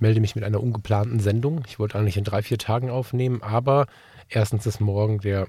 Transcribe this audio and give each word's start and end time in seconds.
Melde 0.00 0.20
mich 0.20 0.34
mit 0.34 0.44
einer 0.44 0.62
ungeplanten 0.62 1.20
Sendung. 1.20 1.62
Ich 1.68 1.78
wollte 1.78 1.98
eigentlich 1.98 2.16
in 2.16 2.24
drei, 2.24 2.42
vier 2.42 2.58
Tagen 2.58 2.90
aufnehmen, 2.90 3.42
aber 3.42 3.86
erstens 4.28 4.66
ist 4.66 4.80
morgen 4.80 5.20
der. 5.20 5.46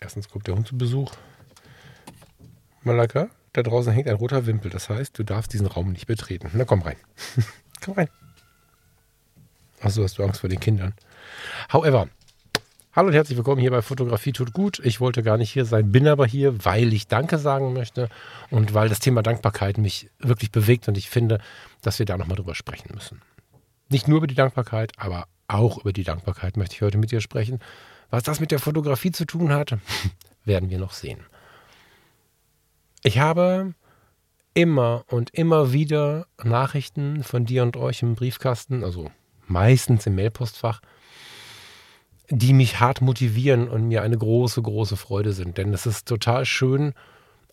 Erstens 0.00 0.28
kommt 0.28 0.46
der 0.46 0.54
Hund 0.54 0.68
zu 0.68 0.78
Besuch. 0.78 1.12
Malaka, 2.82 3.28
da 3.52 3.64
draußen 3.64 3.92
hängt 3.92 4.06
ein 4.06 4.14
roter 4.14 4.46
Wimpel. 4.46 4.70
Das 4.70 4.88
heißt, 4.88 5.18
du 5.18 5.24
darfst 5.24 5.52
diesen 5.52 5.66
Raum 5.66 5.90
nicht 5.90 6.06
betreten. 6.06 6.50
Na 6.54 6.64
komm 6.64 6.82
rein. 6.82 6.96
komm 7.84 7.94
rein. 7.94 8.08
Achso, 9.80 10.04
hast 10.04 10.18
du 10.18 10.22
Angst 10.22 10.40
vor 10.40 10.48
den 10.48 10.60
Kindern. 10.60 10.94
However, 11.72 12.08
hallo 12.94 13.08
und 13.08 13.14
herzlich 13.14 13.36
willkommen 13.36 13.60
hier 13.60 13.72
bei 13.72 13.82
Fotografie 13.82 14.32
tut 14.32 14.52
gut. 14.52 14.80
Ich 14.84 15.00
wollte 15.00 15.24
gar 15.24 15.36
nicht 15.36 15.50
hier 15.50 15.64
sein, 15.64 15.90
bin 15.90 16.06
aber 16.06 16.26
hier, 16.26 16.64
weil 16.64 16.92
ich 16.92 17.08
Danke 17.08 17.38
sagen 17.38 17.72
möchte 17.72 18.08
und 18.50 18.74
weil 18.74 18.88
das 18.88 19.00
Thema 19.00 19.22
Dankbarkeit 19.22 19.78
mich 19.78 20.10
wirklich 20.20 20.52
bewegt 20.52 20.86
und 20.86 20.96
ich 20.96 21.10
finde, 21.10 21.40
dass 21.82 21.98
wir 21.98 22.06
da 22.06 22.16
nochmal 22.16 22.36
drüber 22.36 22.54
sprechen 22.54 22.90
müssen. 22.94 23.20
Nicht 23.88 24.08
nur 24.08 24.18
über 24.18 24.26
die 24.26 24.34
Dankbarkeit, 24.34 24.92
aber 24.96 25.26
auch 25.46 25.78
über 25.78 25.92
die 25.92 26.04
Dankbarkeit 26.04 26.56
möchte 26.56 26.74
ich 26.74 26.82
heute 26.82 26.98
mit 26.98 27.10
dir 27.10 27.20
sprechen. 27.20 27.58
Was 28.10 28.22
das 28.22 28.40
mit 28.40 28.50
der 28.50 28.58
Fotografie 28.58 29.12
zu 29.12 29.24
tun 29.24 29.52
hat, 29.52 29.78
werden 30.44 30.70
wir 30.70 30.78
noch 30.78 30.92
sehen. 30.92 31.20
Ich 33.02 33.18
habe 33.18 33.74
immer 34.54 35.04
und 35.08 35.30
immer 35.30 35.72
wieder 35.72 36.26
Nachrichten 36.42 37.22
von 37.22 37.46
dir 37.46 37.62
und 37.62 37.76
euch 37.76 38.02
im 38.02 38.14
Briefkasten, 38.14 38.84
also 38.84 39.10
meistens 39.46 40.06
im 40.06 40.16
Mailpostfach, 40.16 40.80
die 42.28 42.52
mich 42.52 42.80
hart 42.80 43.00
motivieren 43.00 43.68
und 43.68 43.88
mir 43.88 44.02
eine 44.02 44.18
große, 44.18 44.60
große 44.60 44.96
Freude 44.96 45.32
sind. 45.32 45.56
Denn 45.56 45.72
es 45.72 45.86
ist 45.86 46.06
total 46.06 46.44
schön, 46.44 46.92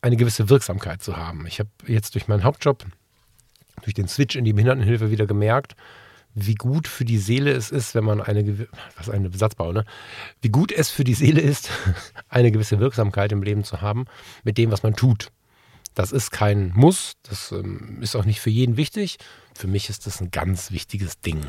eine 0.01 0.17
gewisse 0.17 0.49
Wirksamkeit 0.49 1.01
zu 1.01 1.15
haben. 1.15 1.47
Ich 1.47 1.59
habe 1.59 1.69
jetzt 1.87 2.15
durch 2.15 2.27
meinen 2.27 2.43
Hauptjob, 2.43 2.85
durch 3.83 3.93
den 3.93 4.07
Switch 4.07 4.35
in 4.35 4.43
die 4.43 4.53
Behindertenhilfe 4.53 5.11
wieder 5.11 5.25
gemerkt, 5.25 5.75
wie 6.35 6.55
gut 6.55 6.87
für 6.87 7.05
die 7.05 7.17
Seele 7.17 7.51
es 7.51 7.71
ist, 7.71 7.95
wenn 7.95 8.03
man 8.03 8.21
eine, 8.21 8.67
was 8.97 9.09
eine 9.09 9.29
Besatzbau, 9.29 9.71
ne? 9.71 9.85
Wie 10.41 10.49
gut 10.49 10.71
es 10.71 10.89
für 10.89 11.05
die 11.05 11.13
Seele 11.13 11.41
ist, 11.41 11.69
eine 12.29 12.51
gewisse 12.51 12.79
Wirksamkeit 12.79 13.31
im 13.31 13.41
Leben 13.41 13.63
zu 13.63 13.81
haben 13.81 14.05
mit 14.43 14.57
dem, 14.57 14.69
was 14.69 14.83
man 14.83 14.95
tut. 14.95 15.31
Das 15.95 16.11
ist 16.11 16.31
kein 16.31 16.73
Muss, 16.75 17.13
das 17.23 17.53
ähm, 17.53 17.99
ist 18.01 18.17
auch 18.17 18.25
nicht 18.25 18.41
für 18.41 18.49
jeden 18.49 18.75
wichtig. 18.75 19.17
Für 19.55 19.67
mich 19.67 19.89
ist 19.89 20.05
das 20.05 20.19
ein 20.19 20.29
ganz 20.29 20.71
wichtiges 20.71 21.21
Ding. 21.21 21.39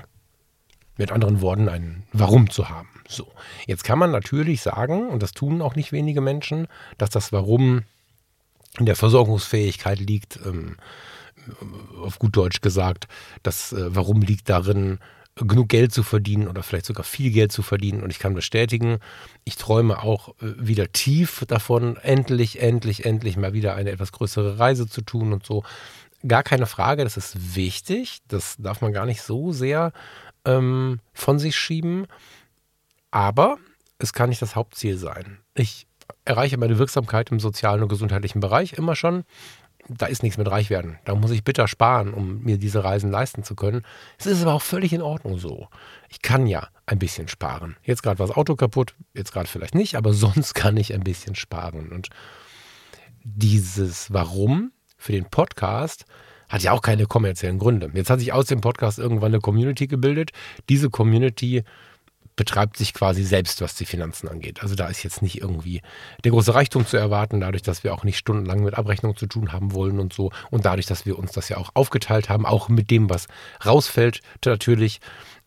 Mit 0.97 1.11
anderen 1.11 1.41
Worten, 1.41 1.69
ein 1.69 2.05
Warum 2.13 2.49
zu 2.49 2.69
haben. 2.71 2.89
So. 3.09 3.27
Jetzt 3.67 3.83
kann 3.83 3.99
man 3.99 4.13
natürlich 4.13 4.63
sagen, 4.63 5.09
und 5.09 5.23
das 5.23 5.33
tun 5.33 5.61
auch 5.61 5.75
nicht 5.75 5.91
wenige 5.91 6.21
Menschen, 6.21 6.69
dass 6.97 7.11
das 7.11 7.33
Warum 7.33 7.83
in 8.79 8.87
der 8.87 8.97
Versorgungsfähigkeit 8.97 9.99
liegt, 9.99 10.39
ähm, 10.47 10.77
auf 12.03 12.19
gut 12.19 12.37
Deutsch 12.37 12.61
gesagt, 12.61 13.09
das 13.43 13.73
äh, 13.73 13.95
Warum 13.95 14.23
liegt 14.23 14.49
darin, 14.49 14.99
genug 15.37 15.69
Geld 15.69 15.93
zu 15.93 16.03
verdienen 16.03 16.49
oder 16.49 16.63
vielleicht 16.63 16.87
sogar 16.87 17.05
viel 17.05 17.31
Geld 17.31 17.53
zu 17.53 17.63
verdienen. 17.63 18.03
Und 18.03 18.11
ich 18.11 18.19
kann 18.19 18.35
bestätigen, 18.35 18.99
ich 19.45 19.57
träume 19.57 20.03
auch 20.03 20.31
äh, 20.41 20.55
wieder 20.57 20.91
tief 20.93 21.45
davon, 21.47 21.97
endlich, 21.99 22.61
endlich, 22.61 23.05
endlich 23.05 23.37
mal 23.37 23.53
wieder 23.53 23.75
eine 23.75 23.91
etwas 23.91 24.13
größere 24.13 24.59
Reise 24.59 24.87
zu 24.89 25.03
tun 25.03 25.33
und 25.33 25.45
so. 25.45 25.63
Gar 26.27 26.43
keine 26.43 26.67
Frage, 26.67 27.05
das 27.05 27.19
ist 27.19 27.55
wichtig. 27.55 28.21
Das 28.29 28.57
darf 28.59 28.81
man 28.81 28.95
gar 28.95 29.05
nicht 29.05 29.21
so 29.21 29.53
sehr 29.53 29.93
ähm, 30.47 31.01
von 31.13 31.39
sich 31.39 31.55
schieben. 31.55 32.07
Aber 33.11 33.59
es 33.99 34.15
kann 34.15 34.31
nicht 34.31 34.41
das 34.41 34.57
Hauptziel 34.57 34.97
sein. 34.97 35.39
Ich 35.55 35.87
erreiche 36.25 36.57
meine 36.57 36.79
Wirksamkeit 36.79 37.31
im 37.31 37.41
sozialen 37.41 37.83
und 37.83 37.89
gesundheitlichen 37.89 38.41
Bereich 38.41 38.73
immer 38.73 38.97
schon 38.97 39.25
da 39.89 40.07
ist 40.07 40.23
nichts 40.23 40.39
mit 40.39 40.51
Reichwerden. 40.51 40.99
Da 41.05 41.15
muss 41.15 41.31
ich 41.31 41.45
bitter 41.45 41.69
sparen, 41.69 42.13
um 42.13 42.43
mir 42.43 42.59
diese 42.59 42.83
Reisen 42.83 43.11
leisten 43.11 43.43
zu 43.43 43.55
können. 43.55 43.83
Es 44.19 44.27
ist 44.27 44.43
aber 44.43 44.55
auch 44.55 44.63
völlig 44.63 44.93
in 44.93 45.03
Ordnung 45.03 45.39
so. 45.39 45.69
Ich 46.09 46.23
kann 46.23 46.47
ja 46.47 46.69
ein 46.87 46.99
bisschen 46.99 47.29
sparen. 47.29 47.77
Jetzt 47.83 48.03
gerade 48.03 48.19
war 48.19 48.27
das 48.27 48.37
Auto 48.37 48.57
kaputt, 48.57 48.95
jetzt 49.15 49.33
gerade 49.33 49.49
vielleicht 49.49 49.75
nicht, 49.75 49.97
aber 49.97 50.13
sonst 50.15 50.55
kann 50.55 50.77
ich 50.77 50.95
ein 50.95 51.05
bisschen 51.05 51.35
sparen. 51.35 51.93
Und 51.93 52.09
dieses 53.23 54.13
Warum 54.13 54.73
für 54.97 55.13
den 55.13 55.27
Podcast 55.27 56.05
hat 56.49 56.63
ja 56.63 56.73
auch 56.73 56.83
keine 56.83 57.07
kommerziellen 57.07 57.59
Gründe. 57.59 57.91
Jetzt 57.95 58.11
hat 58.11 58.21
sich 58.21 58.33
aus 58.33 58.47
dem 58.47 58.61
Podcast 58.61 58.99
irgendwann 58.99 59.33
eine 59.33 59.41
Community 59.41 59.89
gebildet. 59.89 60.31
Diese 60.69 60.91
Community 60.91 61.65
betreibt 62.37 62.77
sich 62.77 62.93
quasi 62.93 63.25
selbst, 63.25 63.61
was 63.63 63.75
die 63.75 63.87
Finanzen 63.87 64.29
angeht. 64.29 64.63
Also 64.63 64.75
da 64.75 64.89
ist 64.89 65.03
jetzt 65.03 65.23
nicht 65.23 65.41
irgendwie 65.41 65.81
der 66.23 66.31
große 66.31 66.55
Reichtum 66.55 66.87
zu 66.87 66.97
erwarten, 66.97 67.41
dadurch, 67.41 67.63
dass 67.63 67.83
wir 67.83 67.95
auch 67.95 68.05
nicht 68.05 68.19
stundenlang 68.19 68.63
mit 68.63 68.75
Abrechnung 68.75 69.17
zu 69.17 69.27
tun 69.27 69.53
haben 69.53 69.73
wollen 69.73 69.99
und 69.99 70.13
so. 70.13 70.31
Und 70.51 70.67
dadurch, 70.67 70.87
dass 70.87 71.07
wir 71.07 71.19
uns 71.19 71.33
das 71.33 71.49
ja 71.49 71.57
auch 71.57 71.71
aufgeteilt 71.75 72.29
haben, 72.29 72.47
auch 72.47 72.69
mit 72.69 72.91
dem, 72.91 73.11
was 73.11 73.27
rausfällt, 73.65 74.21
natürlich. 74.45 75.01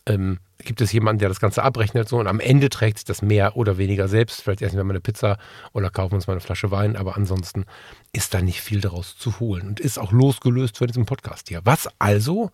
Ähm, 0.05 0.39
gibt 0.63 0.81
es 0.81 0.91
jemanden, 0.91 1.19
der 1.19 1.29
das 1.29 1.39
Ganze 1.39 1.63
abrechnet 1.63 2.09
so 2.09 2.17
und 2.17 2.27
am 2.27 2.39
Ende 2.39 2.69
trägt 2.69 2.97
sich 2.97 3.05
das 3.05 3.21
mehr 3.21 3.55
oder 3.55 3.77
weniger 3.77 4.07
selbst. 4.07 4.41
Vielleicht 4.41 4.61
essen 4.61 4.75
wir 4.75 4.83
mal 4.83 4.91
eine 4.91 4.99
Pizza 4.99 5.37
oder 5.71 5.89
kaufen 5.89 6.15
uns 6.15 6.27
mal 6.27 6.33
eine 6.33 6.41
Flasche 6.41 6.69
Wein, 6.69 6.97
aber 6.97 7.15
ansonsten 7.15 7.65
ist 8.11 8.33
da 8.33 8.41
nicht 8.41 8.61
viel 8.61 8.81
daraus 8.81 9.17
zu 9.17 9.39
holen 9.39 9.67
und 9.67 9.79
ist 9.79 9.97
auch 9.97 10.11
losgelöst 10.11 10.77
von 10.77 10.87
diesem 10.87 11.05
Podcast 11.05 11.47
hier. 11.47 11.61
Was 11.63 11.87
also 11.99 12.51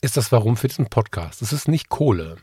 ist 0.00 0.16
das 0.16 0.30
Warum 0.30 0.56
für 0.56 0.68
diesen 0.68 0.86
Podcast? 0.86 1.42
Es 1.42 1.52
ist 1.52 1.68
nicht 1.68 1.88
Kohle. 1.88 2.36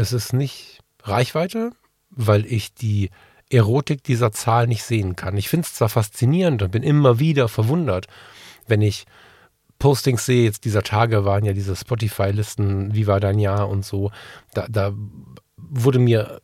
Es 0.00 0.14
ist 0.14 0.32
nicht 0.32 0.78
Reichweite, 1.02 1.72
weil 2.08 2.46
ich 2.46 2.72
die 2.72 3.10
Erotik 3.50 4.02
dieser 4.02 4.32
Zahl 4.32 4.66
nicht 4.66 4.82
sehen 4.82 5.14
kann. 5.14 5.36
Ich 5.36 5.50
finde 5.50 5.66
es 5.66 5.74
zwar 5.74 5.90
faszinierend 5.90 6.62
und 6.62 6.70
bin 6.70 6.82
immer 6.82 7.18
wieder 7.18 7.48
verwundert, 7.48 8.06
wenn 8.66 8.80
ich 8.80 9.04
Postings 9.78 10.24
sehe, 10.24 10.44
jetzt 10.44 10.64
dieser 10.64 10.82
Tage 10.82 11.26
waren 11.26 11.44
ja 11.44 11.52
diese 11.52 11.76
Spotify-Listen, 11.76 12.94
wie 12.94 13.06
war 13.06 13.20
dein 13.20 13.38
Jahr 13.38 13.68
und 13.68 13.84
so. 13.84 14.10
Da, 14.54 14.66
da 14.70 14.94
wurde 15.58 15.98
mir 15.98 16.40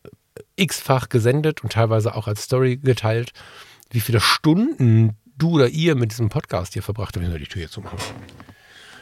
x-fach 0.56 1.09
gesendet 1.09 1.62
und 1.62 1.73
teilweise 1.73 2.15
auch 2.15 2.28
als 2.28 2.43
Story 2.43 2.77
geteilt, 2.77 3.33
wie 3.91 4.00
viele 4.00 4.21
Stunden 4.21 5.17
du 5.38 5.53
oder 5.53 5.69
ihr 5.69 5.94
mit 5.94 6.11
diesem 6.11 6.28
Podcast 6.28 6.75
hier 6.75 6.83
verbracht 6.83 7.17
habt. 7.17 7.25
Ich 7.25 7.33
will 7.33 7.38
die 7.38 7.47
Tür 7.47 7.61
hier 7.61 7.71
zumachen 7.71 7.99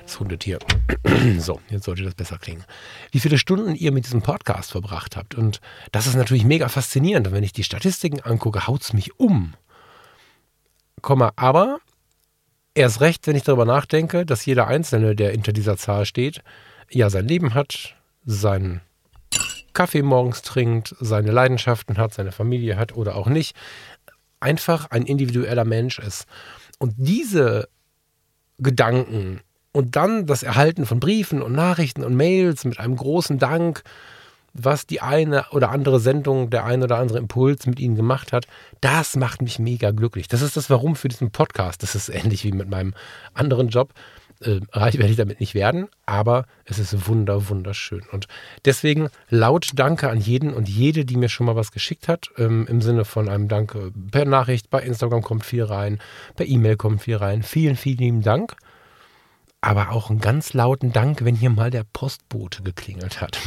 das 0.05 0.21
Hundetier. 0.21 0.59
so, 1.39 1.61
jetzt 1.71 1.85
sollte 1.85 2.03
das 2.03 2.15
besser 2.15 2.39
klingen. 2.39 2.65
Wie 3.11 3.21
viele 3.21 3.39
Stunden 3.39 3.75
ihr 3.75 3.93
mit 3.93 4.07
diesem 4.07 4.23
Podcast 4.23 4.73
verbracht 4.73 5.17
habt. 5.17 5.35
Und 5.35 5.61
das 5.93 6.07
ist 6.07 6.15
natürlich 6.15 6.45
mega 6.45 6.69
faszinierend. 6.69 7.27
Und 7.27 7.33
wenn 7.33 7.45
ich 7.45 7.53
die 7.53 7.65
Statistiken 7.65 8.21
angucke, 8.21 8.67
haut 8.67 8.83
es 8.83 8.93
mich 8.93 9.19
um. 9.19 9.55
Komma, 11.01 11.33
aber 11.37 11.81
erst 12.75 13.01
recht, 13.01 13.27
wenn 13.27 13.37
ich 13.37 13.43
darüber 13.43 13.65
nachdenke, 13.65 14.25
dass 14.25 14.47
jeder 14.47 14.67
Einzelne, 14.67 15.15
der 15.15 15.31
hinter 15.33 15.53
dieser 15.53 15.77
Zahl 15.77 16.07
steht, 16.07 16.43
ja 16.91 17.11
sein 17.11 17.29
Leben 17.29 17.55
hat, 17.55 17.95
seinen 18.25 18.81
Kaffee 19.73 20.03
morgens 20.03 20.43
trinkt, 20.43 20.95
seine 21.01 21.33
Leidenschaften 21.33 21.99
hat, 21.99 22.15
seine 22.15 22.33
Familie 22.33 22.77
hat 22.77 22.95
oder 22.95 23.17
auch 23.17 23.27
nicht, 23.27 23.57
einfach 24.41 24.91
ein 24.91 25.05
individueller 25.05 25.65
Mensch 25.65 25.99
ist. 25.99 26.27
Und 26.79 26.95
diese 26.97 27.69
Gedanken 28.59 29.41
und 29.75 29.97
dann 29.97 30.27
das 30.27 30.45
Erhalten 30.45 30.87
von 30.87 31.01
Briefen 31.01 31.43
und 31.43 31.53
Nachrichten 31.53 32.05
und 32.05 32.15
Mails 32.15 32.65
mit 32.65 32.79
einem 32.79 32.95
großen 32.95 33.41
Dank, 33.41 33.83
was 34.53 34.87
die 34.87 35.01
eine 35.01 35.47
oder 35.51 35.71
andere 35.71 35.99
Sendung, 35.99 36.49
der 36.49 36.65
eine 36.65 36.85
oder 36.85 36.99
andere 36.99 37.19
Impuls 37.19 37.67
mit 37.67 37.81
Ihnen 37.81 37.97
gemacht 37.97 38.33
hat, 38.33 38.47
das 38.81 39.17
macht 39.17 39.43
mich 39.43 39.59
mega 39.59 39.91
glücklich. 39.91 40.29
Das 40.29 40.43
ist 40.43 40.57
das 40.57 40.71
Warum 40.71 40.95
für 40.95 41.09
diesen 41.09 41.33
Podcast. 41.33 41.83
Das 41.83 41.97
ist 41.97 42.09
ähnlich 42.09 42.45
wie 42.45 42.53
mit 42.53 42.71
meinem 42.71 42.95
anderen 43.35 43.69
Job. 43.69 43.93
Äh, 44.41 44.61
reich 44.71 44.97
werde 44.99 45.11
ich 45.11 45.17
damit 45.17 45.41
nicht 45.41 45.55
werden, 45.55 45.89
aber 46.07 46.47
es 46.67 46.79
ist 46.79 47.09
wunder, 47.09 47.49
wunderschön. 47.49 48.03
Und 48.13 48.29
deswegen 48.65 49.09
laut 49.29 49.71
Danke 49.75 50.09
an 50.09 50.21
jeden 50.21 50.55
und 50.55 50.69
jede, 50.69 51.05
die 51.05 51.17
mir 51.17 51.29
schon 51.29 51.47
mal 51.47 51.57
was 51.57 51.73
geschickt 51.73 52.07
hat, 52.07 52.31
ähm, 52.39 52.69
im 52.69 52.81
Sinne 52.81 53.05
von 53.05 53.29
einem 53.29 53.49
Danke 53.49 53.91
per 54.13 54.25
Nachricht, 54.25 54.71
bei 54.71 54.83
Instagram 54.83 55.23
kommt 55.23 55.45
viel 55.45 55.65
rein, 55.65 55.99
per 56.37 56.47
E-Mail 56.47 56.77
kommt 56.77 57.03
viel 57.03 57.17
rein. 57.17 57.43
Vielen, 57.43 57.75
vielen 57.75 57.99
lieben 57.99 58.23
Dank 58.23 58.55
aber 59.65 59.93
auch 59.93 60.11
einen 60.11 60.21
ganz 60.21 60.53
lauten 60.53 60.93
Dank, 60.93 61.25
wenn 61.25 61.35
hier 61.35 61.49
mal 61.49 61.71
der 61.71 61.85
Postbote 61.85 62.63
geklingelt 62.63 63.21
hat. 63.21 63.39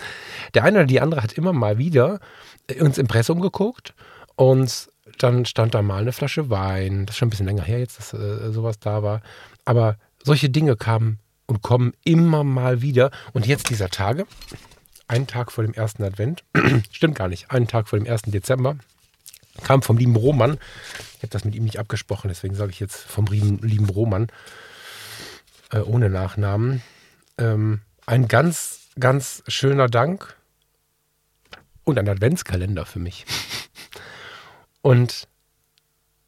der 0.54 0.64
eine 0.64 0.80
oder 0.80 0.86
die 0.86 1.00
andere 1.00 1.22
hat 1.22 1.32
immer 1.32 1.52
mal 1.52 1.78
wieder 1.78 2.20
ins 2.66 2.98
Impressum 2.98 3.40
geguckt 3.40 3.94
und 4.36 4.90
dann 5.18 5.46
stand 5.46 5.74
da 5.74 5.82
mal 5.82 6.02
eine 6.02 6.12
Flasche 6.12 6.50
Wein. 6.50 7.06
Das 7.06 7.14
ist 7.14 7.18
schon 7.18 7.28
ein 7.28 7.30
bisschen 7.30 7.46
länger 7.46 7.62
her 7.62 7.78
jetzt, 7.78 7.98
dass 7.98 8.12
äh, 8.12 8.52
sowas 8.52 8.80
da 8.80 9.02
war. 9.02 9.22
Aber 9.64 9.96
solche 10.22 10.50
Dinge 10.50 10.76
kamen 10.76 11.18
und 11.46 11.62
kommen 11.62 11.92
immer 12.04 12.44
mal 12.44 12.82
wieder. 12.82 13.10
Und 13.32 13.46
jetzt 13.46 13.70
dieser 13.70 13.88
Tage, 13.88 14.26
einen 15.08 15.26
Tag 15.26 15.52
vor 15.52 15.64
dem 15.64 15.74
ersten 15.74 16.04
Advent, 16.04 16.44
stimmt 16.90 17.14
gar 17.14 17.28
nicht, 17.28 17.50
einen 17.50 17.66
Tag 17.66 17.88
vor 17.88 17.98
dem 17.98 18.06
ersten 18.06 18.30
Dezember, 18.30 18.76
kam 19.62 19.82
vom 19.82 19.96
lieben 19.96 20.16
Roman, 20.16 20.58
ich 21.16 21.22
habe 21.22 21.30
das 21.30 21.44
mit 21.44 21.54
ihm 21.54 21.64
nicht 21.64 21.78
abgesprochen, 21.78 22.28
deswegen 22.28 22.54
sage 22.54 22.72
ich 22.72 22.80
jetzt 22.80 22.96
vom 22.96 23.26
lieben, 23.26 23.58
lieben 23.58 23.88
Roman, 23.88 24.28
äh, 25.72 25.78
ohne 25.78 26.10
Nachnamen, 26.10 26.82
ähm, 27.38 27.80
ein 28.06 28.28
ganz, 28.28 28.88
ganz 28.98 29.42
schöner 29.48 29.88
Dank 29.88 30.36
und 31.84 31.98
ein 31.98 32.08
Adventskalender 32.08 32.86
für 32.86 32.98
mich. 32.98 33.24
Und 34.82 35.28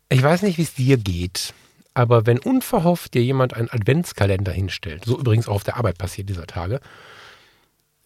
ich 0.09 0.23
weiß 0.23 0.43
nicht, 0.43 0.59
wie 0.59 0.63
es 0.63 0.75
dir 0.75 0.97
geht, 0.97 1.55
aber 1.93 2.25
wenn 2.25 2.39
unverhofft 2.39 3.15
dir 3.15 3.23
jemand 3.23 3.55
einen 3.55 3.69
Adventskalender 3.69 4.53
hinstellt, 4.53 5.05
so 5.05 5.19
übrigens 5.19 5.49
auch 5.49 5.57
auf 5.57 5.65
der 5.65 5.77
Arbeit 5.77 5.99
passiert 5.99 6.29
dieser 6.29 6.47
Tage, 6.47 6.81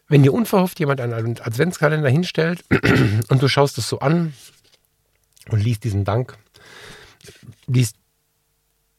wenn 0.09 0.23
dir 0.23 0.33
unverhofft 0.33 0.81
jemand 0.81 1.03
einen 1.03 1.39
Adventskalender 1.39 2.09
hinstellt 2.09 2.65
und 3.29 3.43
du 3.43 3.49
schaust 3.49 3.77
es 3.77 3.91
so 3.91 3.99
an 3.99 4.33
und 5.51 5.63
liest 5.63 5.85
diesen 5.85 6.05
Dank, 6.05 6.39
liest, 7.67 7.97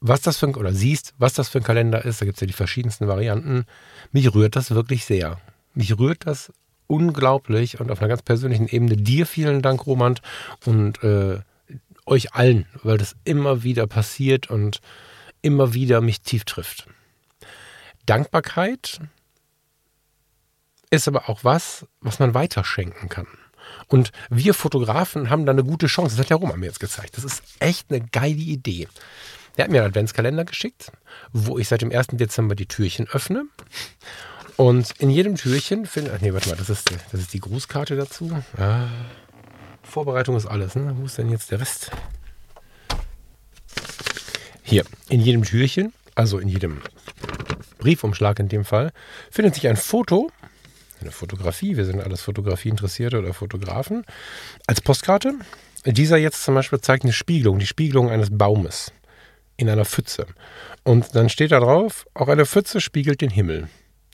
was 0.02 0.22
das 0.22 0.38
für 0.38 0.48
ein, 0.48 0.56
oder 0.56 0.74
siehst, 0.74 1.14
was 1.18 1.34
das 1.34 1.50
für 1.50 1.60
ein 1.60 1.64
Kalender 1.64 2.06
ist, 2.06 2.22
da 2.22 2.26
gibt 2.26 2.38
es 2.38 2.42
ja 2.42 2.48
die 2.48 2.54
verschiedensten 2.54 3.08
Varianten, 3.08 3.66
mich 4.12 4.34
rührt 4.34 4.56
das 4.56 4.72
wirklich 4.72 5.06
sehr. 5.06 5.40
Mich 5.74 5.98
rührt 5.98 6.26
das 6.26 6.52
unglaublich 6.88 7.80
und 7.80 7.92
auf 7.92 8.00
einer 8.00 8.08
ganz 8.08 8.22
persönlichen 8.22 8.68
Ebene. 8.68 8.98
Dir 8.98 9.26
vielen 9.26 9.62
Dank, 9.62 9.86
Romand, 9.86 10.22
und 10.66 11.04
äh, 11.04 11.40
euch 12.06 12.34
allen, 12.34 12.66
weil 12.84 12.98
das 12.98 13.16
immer 13.24 13.64
wieder 13.64 13.88
passiert 13.88 14.50
und 14.50 14.82
immer 15.42 15.74
wieder 15.74 16.02
mich 16.02 16.22
tief 16.22 16.44
trifft. 16.44 16.88
Dankbarkeit 18.06 19.00
ist 20.90 21.08
aber 21.08 21.30
auch 21.30 21.44
was, 21.44 21.86
was 22.02 22.20
man 22.20 22.34
weiterschenken 22.34 23.10
kann. 23.10 23.28
Und 23.88 24.12
wir 24.30 24.56
Fotografen 24.56 25.30
haben 25.30 25.46
da 25.46 25.52
eine 25.52 25.64
gute 25.64 25.86
Chance. 25.86 26.16
Das 26.16 26.26
hat 26.26 26.32
der 26.32 26.38
Roman 26.38 26.60
mir 26.60 26.66
jetzt 26.68 26.80
gezeigt. 26.80 27.18
Das 27.18 27.24
ist 27.24 27.44
echt 27.60 27.92
eine 27.92 28.02
geile 28.02 28.34
Idee. 28.34 28.88
Der 29.58 29.66
hat 29.66 29.72
mir 29.72 29.80
einen 29.80 29.90
Adventskalender 29.90 30.46
geschickt, 30.46 30.92
wo 31.34 31.58
ich 31.58 31.68
seit 31.68 31.82
dem 31.82 31.92
1. 31.92 32.08
Dezember 32.14 32.56
die 32.56 32.66
Türchen 32.66 33.08
öffne. 33.08 33.46
Und 34.56 34.92
in 35.00 35.10
jedem 35.10 35.36
Türchen 35.36 35.86
finde 35.86 36.14
ich. 36.16 36.22
Nee, 36.22 36.34
warte 36.34 36.50
mal, 36.50 36.56
das 36.56 36.70
ist, 36.70 36.92
das 37.12 37.22
ist 37.22 37.34
die 37.34 37.40
Grußkarte 37.40 37.96
dazu. 37.96 38.32
Ah, 38.58 38.88
Vorbereitung 39.84 40.36
ist 40.36 40.46
alles. 40.46 40.76
Ne? 40.76 40.96
Wo 40.98 41.06
ist 41.06 41.18
denn 41.18 41.30
jetzt 41.30 41.52
der 41.52 41.62
Rest? 41.62 41.92
Hier, 44.64 44.84
in 45.08 45.22
jedem 45.22 45.44
Türchen, 45.44 45.94
also 46.16 46.40
in 46.40 46.48
jedem 46.48 46.82
Briefumschlag 47.80 48.40
in 48.40 48.50
dem 48.50 48.66
Fall, 48.66 48.92
findet 49.32 49.56
sich 49.56 49.68
ein 49.68 49.78
Foto 49.78 50.30
eine 51.02 51.12
Fotografie, 51.12 51.78
wir 51.78 51.86
sind 51.86 52.02
alles 52.02 52.22
Fotografie-Interessierte 52.22 53.20
oder 53.20 53.34
Fotografen, 53.34 54.06
als 54.68 54.82
Postkarte. 54.82 55.34
Dieser 55.86 56.18
jetzt 56.18 56.44
zum 56.44 56.56
Beispiel 56.56 56.82
zeigt 56.82 57.04
eine 57.04 57.14
Spiegelung, 57.14 57.60
die 57.60 57.68
Spiegelung 57.68 58.10
eines 58.10 58.38
Baumes 58.38 58.92
in 59.60 59.70
einer 59.70 59.86
Pfütze. 59.86 60.26
Und 60.84 61.16
dann 61.16 61.30
steht 61.30 61.52
da 61.52 61.60
drauf, 61.60 62.08
auch 62.14 62.30
eine 62.30 62.46
Pfütze 62.46 62.80
spiegelt 62.80 63.22
den 63.22 63.30
Himmel. 63.30 63.68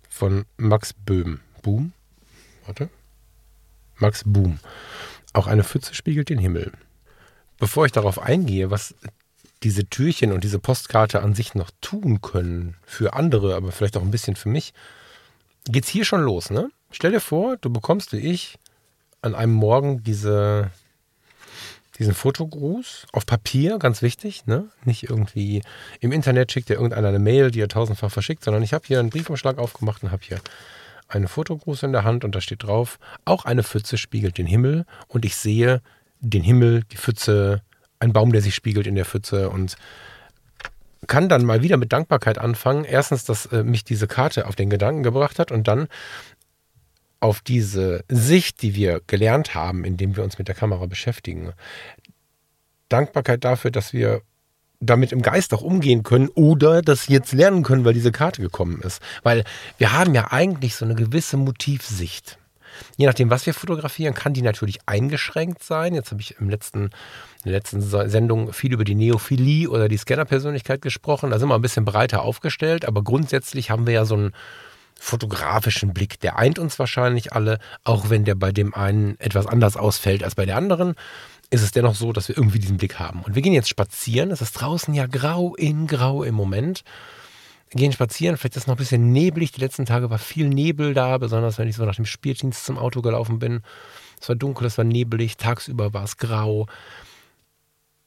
Von 0.09 0.45
Max 0.57 0.93
Böhm. 0.93 1.39
Boom? 1.61 1.93
Warte. 2.65 2.89
Max 3.97 4.23
Boom. 4.25 4.59
Auch 5.33 5.47
eine 5.47 5.63
Pfütze 5.63 5.93
spiegelt 5.93 6.29
den 6.29 6.39
Himmel. 6.39 6.71
Bevor 7.59 7.85
ich 7.85 7.91
darauf 7.91 8.19
eingehe, 8.19 8.71
was 8.71 8.95
diese 9.61 9.85
Türchen 9.85 10.31
und 10.31 10.43
diese 10.43 10.59
Postkarte 10.59 11.21
an 11.21 11.35
sich 11.35 11.53
noch 11.53 11.69
tun 11.79 12.21
können 12.21 12.75
für 12.83 13.13
andere, 13.13 13.55
aber 13.55 13.71
vielleicht 13.71 13.97
auch 13.97 14.01
ein 14.01 14.11
bisschen 14.11 14.35
für 14.35 14.49
mich, 14.49 14.73
geht's 15.65 15.89
hier 15.89 16.05
schon 16.05 16.21
los, 16.21 16.49
ne? 16.49 16.69
Stell 16.91 17.11
dir 17.11 17.21
vor, 17.21 17.57
du 17.57 17.69
bekommst 17.69 18.13
wie 18.13 18.17
ich 18.17 18.57
an 19.21 19.35
einem 19.35 19.53
Morgen 19.53 20.03
diese, 20.03 20.71
diesen 21.97 22.13
Fotogruß 22.13 23.07
auf 23.11 23.25
Papier, 23.25 23.77
ganz 23.79 24.01
wichtig, 24.01 24.45
ne? 24.45 24.69
Nicht 24.83 25.09
irgendwie 25.09 25.61
im 25.99 26.11
Internet 26.11 26.51
schickt 26.51 26.69
dir 26.69 26.75
irgendeiner 26.75 27.09
eine 27.09 27.19
Mail, 27.19 27.51
die 27.51 27.61
er 27.61 27.67
tausendfach 27.67 28.11
verschickt, 28.11 28.43
sondern 28.43 28.63
ich 28.63 28.73
habe 28.73 28.85
hier 28.85 28.99
einen 28.99 29.09
Briefumschlag 29.09 29.57
aufgemacht 29.57 30.03
und 30.03 30.11
habe 30.11 30.23
hier 30.23 30.39
einen 31.07 31.27
Fotogruß 31.27 31.83
in 31.83 31.91
der 31.91 32.03
Hand 32.03 32.23
und 32.25 32.35
da 32.35 32.41
steht 32.41 32.63
drauf, 32.63 32.99
auch 33.25 33.45
eine 33.45 33.63
Pfütze 33.63 33.97
spiegelt 33.97 34.37
den 34.37 34.47
Himmel 34.47 34.85
und 35.07 35.25
ich 35.25 35.35
sehe 35.35 35.81
den 36.19 36.43
Himmel, 36.43 36.83
die 36.91 36.97
Pfütze, 36.97 37.61
ein 37.99 38.13
Baum, 38.13 38.31
der 38.31 38.41
sich 38.41 38.55
spiegelt 38.55 38.87
in 38.87 38.95
der 38.95 39.05
Pfütze 39.05 39.49
und 39.49 39.75
kann 41.07 41.29
dann 41.29 41.45
mal 41.45 41.61
wieder 41.61 41.77
mit 41.77 41.93
Dankbarkeit 41.93 42.39
anfangen. 42.39 42.83
Erstens, 42.83 43.25
dass 43.25 43.45
äh, 43.47 43.63
mich 43.63 43.83
diese 43.83 44.07
Karte 44.07 44.47
auf 44.47 44.55
den 44.55 44.69
Gedanken 44.69 45.03
gebracht 45.03 45.39
hat 45.39 45.51
und 45.51 45.67
dann 45.67 45.87
auf 47.25 47.41
diese 47.41 48.03
Sicht, 48.07 48.61
die 48.61 48.75
wir 48.75 49.01
gelernt 49.07 49.55
haben, 49.55 49.83
indem 49.83 50.15
wir 50.15 50.23
uns 50.23 50.37
mit 50.37 50.47
der 50.47 50.53
Kamera 50.53 50.85
beschäftigen. 50.85 51.53
Dankbarkeit 52.87 53.43
dafür, 53.43 53.71
dass 53.71 53.93
wir 53.93 54.21
damit 54.79 55.11
im 55.11 55.23
Geist 55.23 55.51
auch 55.55 55.63
umgehen 55.63 56.03
können 56.03 56.29
oder 56.29 56.83
das 56.83 57.07
jetzt 57.07 57.33
lernen 57.33 57.63
können, 57.63 57.83
weil 57.83 57.95
diese 57.95 58.11
Karte 58.11 58.43
gekommen 58.43 58.79
ist. 58.83 59.01
Weil 59.23 59.43
wir 59.79 59.91
haben 59.91 60.13
ja 60.13 60.31
eigentlich 60.31 60.75
so 60.75 60.85
eine 60.85 60.93
gewisse 60.93 61.35
Motivsicht. 61.35 62.37
Je 62.95 63.07
nachdem, 63.07 63.31
was 63.31 63.47
wir 63.47 63.55
fotografieren, 63.55 64.13
kann 64.13 64.35
die 64.35 64.43
natürlich 64.43 64.77
eingeschränkt 64.85 65.63
sein. 65.63 65.95
Jetzt 65.95 66.11
habe 66.11 66.21
ich 66.21 66.35
im 66.39 66.49
letzten, 66.49 66.83
in 66.83 66.91
der 67.45 67.53
letzten 67.53 67.81
Sendung 67.81 68.53
viel 68.53 68.71
über 68.71 68.83
die 68.83 68.93
Neophilie 68.93 69.67
oder 69.67 69.87
die 69.89 69.97
Scannerpersönlichkeit 69.97 70.83
gesprochen. 70.83 71.31
Da 71.31 71.39
sind 71.39 71.47
wir 71.47 71.55
ein 71.55 71.61
bisschen 71.61 71.85
breiter 71.85 72.21
aufgestellt, 72.21 72.85
aber 72.85 73.03
grundsätzlich 73.03 73.71
haben 73.71 73.87
wir 73.87 73.95
ja 73.95 74.05
so 74.05 74.13
einen 74.13 74.33
fotografischen 74.99 75.93
Blick. 75.93 76.19
Der 76.19 76.37
eint 76.37 76.59
uns 76.59 76.79
wahrscheinlich 76.79 77.33
alle, 77.33 77.59
auch 77.83 78.09
wenn 78.09 78.25
der 78.25 78.35
bei 78.35 78.51
dem 78.51 78.73
einen 78.73 79.19
etwas 79.19 79.45
anders 79.45 79.77
ausfällt 79.77 80.23
als 80.23 80.35
bei 80.35 80.45
der 80.45 80.57
anderen 80.57 80.95
ist 81.51 81.61
es 81.61 81.71
dennoch 81.71 81.93
so, 81.93 82.11
dass 82.11 82.27
wir 82.27 82.35
irgendwie 82.35 82.57
diesen 82.57 82.77
Blick 82.77 82.97
haben. 82.97 83.21
Und 83.21 83.35
wir 83.35 83.41
gehen 83.43 83.53
jetzt 83.53 83.69
spazieren. 83.69 84.31
Es 84.31 84.41
ist 84.41 84.53
draußen 84.53 84.93
ja 84.95 85.05
grau 85.05 85.55
in 85.55 85.85
grau 85.85 86.23
im 86.23 86.33
Moment 86.33 86.83
gehen 87.75 87.91
spazieren. 87.91 88.37
Vielleicht 88.37 88.55
ist 88.55 88.63
es 88.63 88.67
noch 88.67 88.75
ein 88.75 88.79
bisschen 88.79 89.11
neblig. 89.11 89.51
Die 89.51 89.59
letzten 89.59 89.85
Tage 89.85 90.09
war 90.09 90.17
viel 90.17 90.47
Nebel 90.47 90.93
da, 90.93 91.17
besonders 91.17 91.57
wenn 91.57 91.67
ich 91.67 91.75
so 91.75 91.85
nach 91.85 91.95
dem 91.95 92.05
Spieldienst 92.05 92.65
zum 92.65 92.77
Auto 92.77 93.01
gelaufen 93.01 93.39
bin. 93.39 93.61
Es 94.19 94.29
war 94.29 94.35
dunkel, 94.35 94.67
es 94.67 94.77
war 94.77 94.85
nebelig, 94.85 95.37
tagsüber 95.37 95.93
war 95.93 96.03
es 96.03 96.17
grau. 96.17 96.67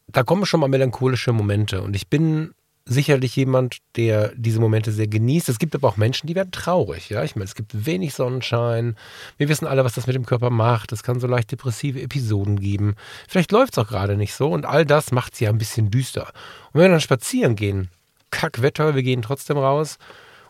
Da 0.07 0.23
kommen 0.23 0.47
schon 0.47 0.61
mal 0.61 0.69
melancholische 0.69 1.33
Momente 1.33 1.83
und 1.83 1.95
ich 1.95 2.09
bin 2.09 2.55
sicherlich 2.89 3.37
jemand, 3.37 3.79
der 3.97 4.33
diese 4.35 4.61
Momente 4.61 4.91
sehr 4.93 5.07
genießt. 5.07 5.49
Es 5.49 5.59
gibt 5.59 5.75
aber 5.75 5.89
auch 5.89 5.97
Menschen, 5.97 6.27
die 6.27 6.35
werden 6.35 6.51
traurig. 6.51 7.11
Ja, 7.11 7.23
ich 7.23 7.37
meine, 7.37 7.45
es 7.45 7.55
gibt 7.55 7.87
wenig 7.87 8.15
Sonnenschein. 8.15 8.97
Wir 9.37 9.49
wissen 9.49 9.67
alle, 9.67 9.85
was 9.85 9.95
das 9.95 10.07
mit 10.07 10.17
dem 10.17 10.27
Körper 10.27 10.51
macht. 10.51 10.93
Es 10.93 11.03
kann 11.03 11.21
so 11.21 11.27
leicht 11.27 11.53
depressive 11.53 12.01
Episoden 12.01 12.59
geben. 12.59 12.97
Vielleicht 13.29 13.53
läuft 13.53 13.75
es 13.75 13.79
auch 13.79 13.89
gerade 13.89 14.17
nicht 14.17 14.35
so 14.35 14.51
und 14.51 14.65
all 14.65 14.87
das 14.87 15.13
macht 15.13 15.37
sie 15.37 15.45
ja 15.45 15.51
ein 15.51 15.59
bisschen 15.59 15.91
düster. 15.91 16.33
Und 16.73 16.81
wenn 16.81 16.83
wir 16.83 16.89
dann 16.91 17.01
spazieren 17.01 17.57
gehen, 17.57 17.89
Kackwetter, 18.31 18.95
wir 18.95 19.03
gehen 19.03 19.23
trotzdem 19.23 19.59
raus 19.59 19.99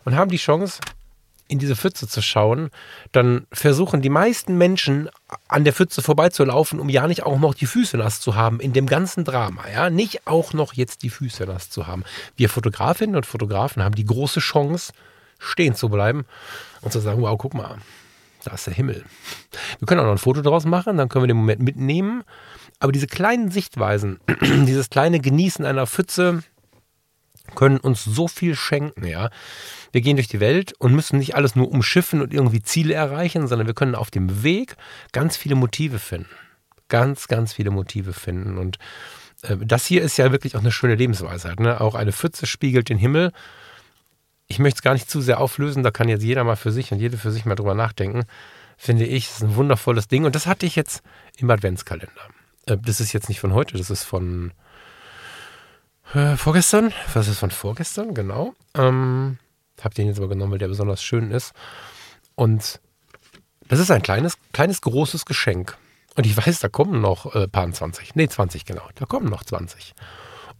und 0.05 0.15
haben 0.15 0.31
die 0.31 0.37
Chance, 0.37 0.79
in 1.49 1.59
diese 1.59 1.75
Pfütze 1.75 2.07
zu 2.07 2.21
schauen, 2.21 2.69
dann 3.11 3.47
versuchen 3.51 4.01
die 4.01 4.09
meisten 4.09 4.57
Menschen 4.57 5.09
an 5.47 5.63
der 5.63 5.73
Pfütze 5.73 6.01
vorbeizulaufen, 6.01 6.79
um 6.79 6.89
ja 6.89 7.07
nicht 7.07 7.23
auch 7.23 7.39
noch 7.39 7.55
die 7.55 7.65
Füße 7.65 7.97
nass 7.97 8.21
zu 8.21 8.35
haben 8.35 8.59
in 8.59 8.71
dem 8.71 8.85
ganzen 8.85 9.25
Drama, 9.25 9.63
ja, 9.67 9.89
nicht 9.89 10.27
auch 10.27 10.53
noch 10.53 10.73
jetzt 10.73 11.01
die 11.03 11.09
Füße 11.09 11.45
nass 11.45 11.69
zu 11.69 11.87
haben. 11.87 12.03
Wir 12.37 12.49
Fotografinnen 12.49 13.15
und 13.15 13.25
Fotografen 13.25 13.83
haben 13.83 13.95
die 13.95 14.05
große 14.05 14.39
Chance, 14.39 14.93
stehen 15.39 15.73
zu 15.73 15.89
bleiben 15.89 16.25
und 16.81 16.93
zu 16.93 16.99
sagen, 16.99 17.21
wow, 17.21 17.35
guck 17.37 17.55
mal, 17.55 17.79
da 18.43 18.53
ist 18.53 18.67
der 18.67 18.75
Himmel. 18.75 19.03
Wir 19.79 19.87
können 19.87 20.01
auch 20.01 20.05
noch 20.05 20.11
ein 20.11 20.17
Foto 20.19 20.41
draus 20.41 20.65
machen, 20.65 20.97
dann 20.97 21.09
können 21.09 21.23
wir 21.23 21.27
den 21.27 21.37
Moment 21.37 21.61
mitnehmen, 21.61 22.23
aber 22.79 22.91
diese 22.91 23.07
kleinen 23.07 23.49
Sichtweisen, 23.49 24.19
dieses 24.41 24.91
kleine 24.91 25.19
Genießen 25.19 25.65
einer 25.65 25.87
Pfütze, 25.87 26.43
können 27.49 27.77
uns 27.77 28.03
so 28.03 28.27
viel 28.27 28.55
schenken, 28.55 29.05
ja. 29.05 29.29
Wir 29.91 30.01
gehen 30.01 30.17
durch 30.17 30.27
die 30.27 30.39
Welt 30.39 30.73
und 30.79 30.93
müssen 30.93 31.19
nicht 31.19 31.35
alles 31.35 31.55
nur 31.55 31.71
umschiffen 31.71 32.21
und 32.21 32.33
irgendwie 32.33 32.61
Ziele 32.61 32.93
erreichen, 32.93 33.47
sondern 33.47 33.67
wir 33.67 33.73
können 33.73 33.95
auf 33.95 34.11
dem 34.11 34.43
Weg 34.43 34.75
ganz 35.11 35.37
viele 35.37 35.55
Motive 35.55 35.99
finden. 35.99 36.29
Ganz, 36.87 37.27
ganz 37.27 37.53
viele 37.53 37.71
Motive 37.71 38.13
finden. 38.13 38.57
Und 38.57 38.77
äh, 39.43 39.57
das 39.57 39.85
hier 39.85 40.01
ist 40.01 40.17
ja 40.17 40.31
wirklich 40.31 40.55
auch 40.55 40.61
eine 40.61 40.71
schöne 40.71 40.95
Lebensweisheit. 40.95 41.59
Ne? 41.59 41.81
Auch 41.81 41.95
eine 41.95 42.11
Pfütze 42.11 42.45
spiegelt 42.45 42.89
den 42.89 42.97
Himmel. 42.97 43.31
Ich 44.47 44.59
möchte 44.59 44.77
es 44.77 44.81
gar 44.81 44.93
nicht 44.93 45.09
zu 45.09 45.21
sehr 45.21 45.39
auflösen, 45.39 45.83
da 45.83 45.91
kann 45.91 46.09
jetzt 46.09 46.23
jeder 46.23 46.43
mal 46.43 46.55
für 46.55 46.71
sich 46.71 46.91
und 46.91 46.99
jede 46.99 47.17
für 47.17 47.31
sich 47.31 47.45
mal 47.45 47.55
drüber 47.55 47.75
nachdenken. 47.75 48.23
Finde 48.77 49.05
ich, 49.05 49.29
ist 49.29 49.43
ein 49.43 49.55
wundervolles 49.55 50.07
Ding. 50.07 50.25
Und 50.25 50.35
das 50.35 50.47
hatte 50.47 50.65
ich 50.65 50.75
jetzt 50.75 51.03
im 51.37 51.49
Adventskalender. 51.49 52.29
Äh, 52.65 52.77
das 52.81 52.99
ist 52.99 53.13
jetzt 53.13 53.29
nicht 53.29 53.39
von 53.39 53.53
heute, 53.53 53.77
das 53.77 53.89
ist 53.89 54.03
von 54.03 54.51
äh, 56.13 56.35
vorgestern. 56.35 56.93
Was 57.13 57.27
ist 57.27 57.39
von 57.39 57.51
vorgestern? 57.51 58.13
Genau. 58.13 58.53
Ähm, 58.75 59.37
hab 59.81 59.93
den 59.93 60.07
jetzt 60.07 60.17
aber 60.17 60.29
genommen, 60.29 60.51
weil 60.51 60.59
der 60.59 60.67
besonders 60.67 61.03
schön 61.03 61.31
ist. 61.31 61.53
Und 62.35 62.79
das 63.67 63.79
ist 63.79 63.91
ein 63.91 64.01
kleines, 64.01 64.37
kleines, 64.53 64.81
großes 64.81 65.25
Geschenk. 65.25 65.77
Und 66.15 66.25
ich 66.25 66.35
weiß, 66.35 66.59
da 66.59 66.69
kommen 66.69 67.01
noch 67.01 67.33
äh, 67.35 67.47
paar 67.47 67.71
20. 67.71 68.15
Nee, 68.15 68.27
20 68.27 68.65
genau. 68.65 68.83
Da 68.95 69.05
kommen 69.05 69.29
noch 69.29 69.43
20. 69.43 69.93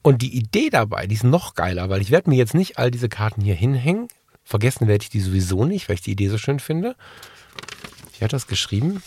Und 0.01 0.21
die 0.21 0.37
Idee 0.37 0.69
dabei, 0.69 1.07
die 1.07 1.15
ist 1.15 1.23
noch 1.23 1.55
geiler, 1.55 1.89
weil 1.89 2.01
ich 2.01 2.11
werde 2.11 2.29
mir 2.29 2.37
jetzt 2.37 2.53
nicht 2.53 2.77
all 2.77 2.91
diese 2.91 3.09
Karten 3.09 3.41
hier 3.41 3.55
hinhängen, 3.55 4.07
Vergessen 4.49 4.87
werde 4.87 5.03
ich 5.03 5.11
die 5.11 5.19
sowieso 5.19 5.63
nicht, 5.63 5.87
weil 5.87 5.93
ich 5.93 6.01
die 6.01 6.13
Idee 6.13 6.27
so 6.27 6.39
schön 6.39 6.59
finde. 6.59 6.95
Wie 8.17 8.23
hat 8.23 8.33
das 8.33 8.47
geschrieben? 8.47 9.03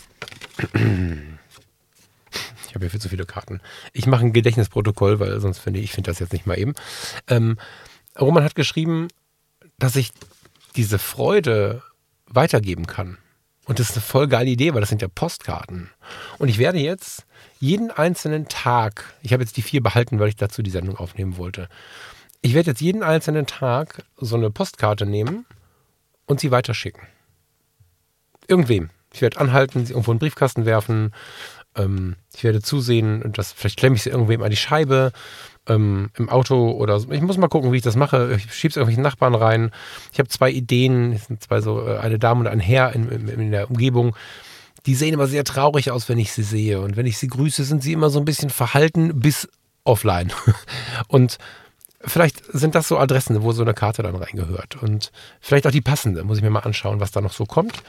Ich 2.73 2.75
habe 2.75 2.85
ja 2.85 2.89
viel 2.89 3.01
zu 3.01 3.09
viele 3.09 3.27
Karten. 3.27 3.61
Ich 3.91 4.07
mache 4.07 4.25
ein 4.25 4.33
Gedächtnisprotokoll, 4.33 5.19
weil 5.19 5.39
sonst 5.39 5.59
finde 5.59 5.79
ich, 5.79 5.85
ich 5.85 5.91
finde 5.91 6.09
das 6.09 6.17
jetzt 6.17 6.33
nicht 6.33 6.47
mal 6.47 6.57
eben. 6.57 6.73
Ähm, 7.27 7.59
Roman 8.19 8.43
hat 8.43 8.55
geschrieben, 8.55 9.09
dass 9.77 9.95
ich 9.95 10.09
diese 10.75 10.97
Freude 10.97 11.83
weitergeben 12.25 12.87
kann. 12.87 13.19
Und 13.65 13.77
das 13.77 13.91
ist 13.91 13.95
eine 13.95 14.01
voll 14.01 14.27
geile 14.27 14.49
Idee, 14.49 14.73
weil 14.73 14.79
das 14.79 14.89
sind 14.89 15.03
ja 15.03 15.07
Postkarten. 15.07 15.91
Und 16.39 16.49
ich 16.49 16.57
werde 16.57 16.79
jetzt 16.79 17.27
jeden 17.59 17.91
einzelnen 17.91 18.47
Tag, 18.47 19.13
ich 19.21 19.33
habe 19.33 19.43
jetzt 19.43 19.55
die 19.55 19.61
vier 19.61 19.83
behalten, 19.83 20.17
weil 20.17 20.29
ich 20.29 20.35
dazu 20.35 20.63
die 20.63 20.71
Sendung 20.71 20.97
aufnehmen 20.97 21.37
wollte. 21.37 21.69
Ich 22.41 22.55
werde 22.55 22.71
jetzt 22.71 22.81
jeden 22.81 23.03
einzelnen 23.03 23.45
Tag 23.45 24.03
so 24.17 24.35
eine 24.35 24.49
Postkarte 24.49 25.05
nehmen 25.05 25.45
und 26.25 26.39
sie 26.39 26.49
weiterschicken. 26.49 27.03
Irgendwem. 28.47 28.89
Ich 29.13 29.21
werde 29.21 29.39
anhalten, 29.39 29.85
sie 29.85 29.93
irgendwo 29.93 30.11
in 30.11 30.17
den 30.17 30.21
Briefkasten 30.21 30.65
werfen. 30.65 31.13
Ähm, 31.75 32.15
ich 32.35 32.43
werde 32.43 32.61
zusehen, 32.61 33.31
dass 33.33 33.51
vielleicht 33.51 33.77
klemme 33.77 33.95
ich 33.95 34.03
sie 34.03 34.09
irgendwem 34.09 34.41
an 34.43 34.49
die 34.49 34.57
Scheibe 34.57 35.11
ähm, 35.67 36.09
im 36.17 36.29
Auto 36.29 36.71
oder 36.71 36.99
so. 36.99 37.11
Ich 37.11 37.21
muss 37.21 37.37
mal 37.37 37.47
gucken, 37.47 37.71
wie 37.71 37.77
ich 37.77 37.83
das 37.83 37.95
mache. 37.95 38.33
Ich 38.35 38.53
schiebe 38.53 38.71
es 38.71 38.77
irgendwelchen 38.77 39.03
Nachbarn 39.03 39.35
rein. 39.35 39.71
Ich 40.11 40.19
habe 40.19 40.29
zwei 40.29 40.51
Ideen. 40.51 41.13
Es 41.13 41.25
sind 41.25 41.41
zwei 41.43 41.61
so, 41.61 41.87
äh, 41.87 41.97
eine 41.97 42.19
Dame 42.19 42.41
und 42.41 42.47
ein 42.47 42.59
Herr 42.59 42.93
in, 42.93 43.09
in, 43.09 43.27
in 43.27 43.51
der 43.51 43.69
Umgebung. 43.69 44.15
Die 44.85 44.95
sehen 44.95 45.13
immer 45.13 45.27
sehr 45.27 45.45
traurig 45.45 45.91
aus, 45.91 46.09
wenn 46.09 46.19
ich 46.19 46.33
sie 46.33 46.43
sehe. 46.43 46.81
Und 46.81 46.97
wenn 46.97 47.05
ich 47.05 47.17
sie 47.17 47.27
grüße, 47.27 47.63
sind 47.63 47.81
sie 47.81 47.93
immer 47.93 48.09
so 48.09 48.19
ein 48.19 48.25
bisschen 48.25 48.49
verhalten 48.49 49.19
bis 49.19 49.47
offline. 49.85 50.33
Und 51.07 51.37
vielleicht 52.01 52.43
sind 52.51 52.75
das 52.75 52.89
so 52.89 52.97
Adressen, 52.97 53.43
wo 53.43 53.53
so 53.53 53.61
eine 53.61 53.73
Karte 53.73 54.03
dann 54.03 54.15
reingehört. 54.15 54.81
Und 54.81 55.11
vielleicht 55.39 55.65
auch 55.65 55.71
die 55.71 55.81
passende. 55.81 56.23
Muss 56.25 56.37
ich 56.37 56.43
mir 56.43 56.49
mal 56.49 56.59
anschauen, 56.59 56.99
was 56.99 57.11
da 57.11 57.21
noch 57.21 57.33
so 57.33 57.45
kommt. 57.45 57.81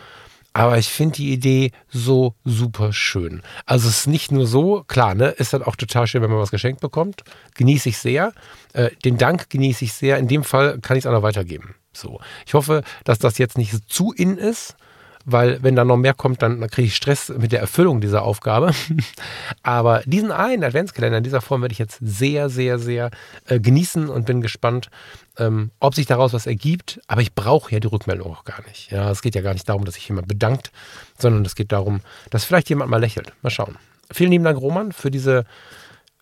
Aber 0.56 0.78
ich 0.78 0.88
finde 0.88 1.16
die 1.16 1.32
Idee 1.32 1.72
so 1.88 2.34
super 2.44 2.92
schön. 2.92 3.42
Also 3.66 3.88
es 3.88 3.98
ist 3.98 4.06
nicht 4.06 4.30
nur 4.30 4.46
so, 4.46 4.84
klar, 4.86 5.16
ne, 5.16 5.26
ist 5.30 5.52
dann 5.52 5.64
auch 5.64 5.74
total 5.74 6.06
schön, 6.06 6.22
wenn 6.22 6.30
man 6.30 6.38
was 6.38 6.52
geschenkt 6.52 6.80
bekommt. 6.80 7.24
Genieße 7.54 7.88
ich 7.88 7.98
sehr. 7.98 8.32
Äh, 8.72 8.90
den 9.04 9.18
Dank 9.18 9.50
genieße 9.50 9.84
ich 9.84 9.92
sehr. 9.92 10.16
In 10.18 10.28
dem 10.28 10.44
Fall 10.44 10.78
kann 10.78 10.96
ich 10.96 11.04
es 11.04 11.06
auch 11.08 11.12
noch 11.12 11.22
weitergeben. 11.22 11.74
So. 11.92 12.20
Ich 12.46 12.54
hoffe, 12.54 12.84
dass 13.02 13.18
das 13.18 13.36
jetzt 13.38 13.58
nicht 13.58 13.90
zu 13.90 14.12
in 14.12 14.38
ist, 14.38 14.76
weil 15.24 15.62
wenn 15.62 15.76
da 15.76 15.84
noch 15.84 15.96
mehr 15.96 16.14
kommt, 16.14 16.42
dann 16.42 16.60
kriege 16.68 16.86
ich 16.86 16.96
Stress 16.96 17.30
mit 17.30 17.52
der 17.52 17.60
Erfüllung 17.60 18.00
dieser 18.00 18.22
Aufgabe. 18.22 18.72
Aber 19.62 20.02
diesen 20.04 20.30
einen 20.30 20.64
Adventskalender 20.64 21.18
in 21.18 21.24
dieser 21.24 21.40
Form 21.40 21.62
werde 21.62 21.72
ich 21.72 21.78
jetzt 21.78 21.98
sehr, 22.00 22.48
sehr, 22.50 22.78
sehr 22.78 23.10
äh, 23.46 23.58
genießen 23.58 24.08
und 24.08 24.26
bin 24.26 24.40
gespannt, 24.40 24.90
ähm, 25.38 25.70
ob 25.80 25.94
sich 25.94 26.06
daraus 26.06 26.32
was 26.32 26.46
ergibt. 26.46 27.00
Aber 27.06 27.22
ich 27.22 27.34
brauche 27.34 27.72
ja 27.72 27.80
die 27.80 27.86
Rückmeldung 27.86 28.32
auch 28.32 28.44
gar 28.44 28.62
nicht. 28.68 28.90
Ja, 28.90 29.10
es 29.10 29.22
geht 29.22 29.34
ja 29.34 29.42
gar 29.42 29.54
nicht 29.54 29.68
darum, 29.68 29.84
dass 29.84 29.94
sich 29.94 30.08
jemand 30.08 30.28
bedankt, 30.28 30.72
sondern 31.18 31.44
es 31.44 31.54
geht 31.54 31.72
darum, 31.72 32.00
dass 32.30 32.44
vielleicht 32.44 32.68
jemand 32.68 32.90
mal 32.90 33.00
lächelt. 33.00 33.32
Mal 33.42 33.50
schauen. 33.50 33.76
Vielen 34.12 34.30
lieben 34.30 34.44
Dank, 34.44 34.60
Roman, 34.60 34.92
für 34.92 35.10
diese 35.10 35.44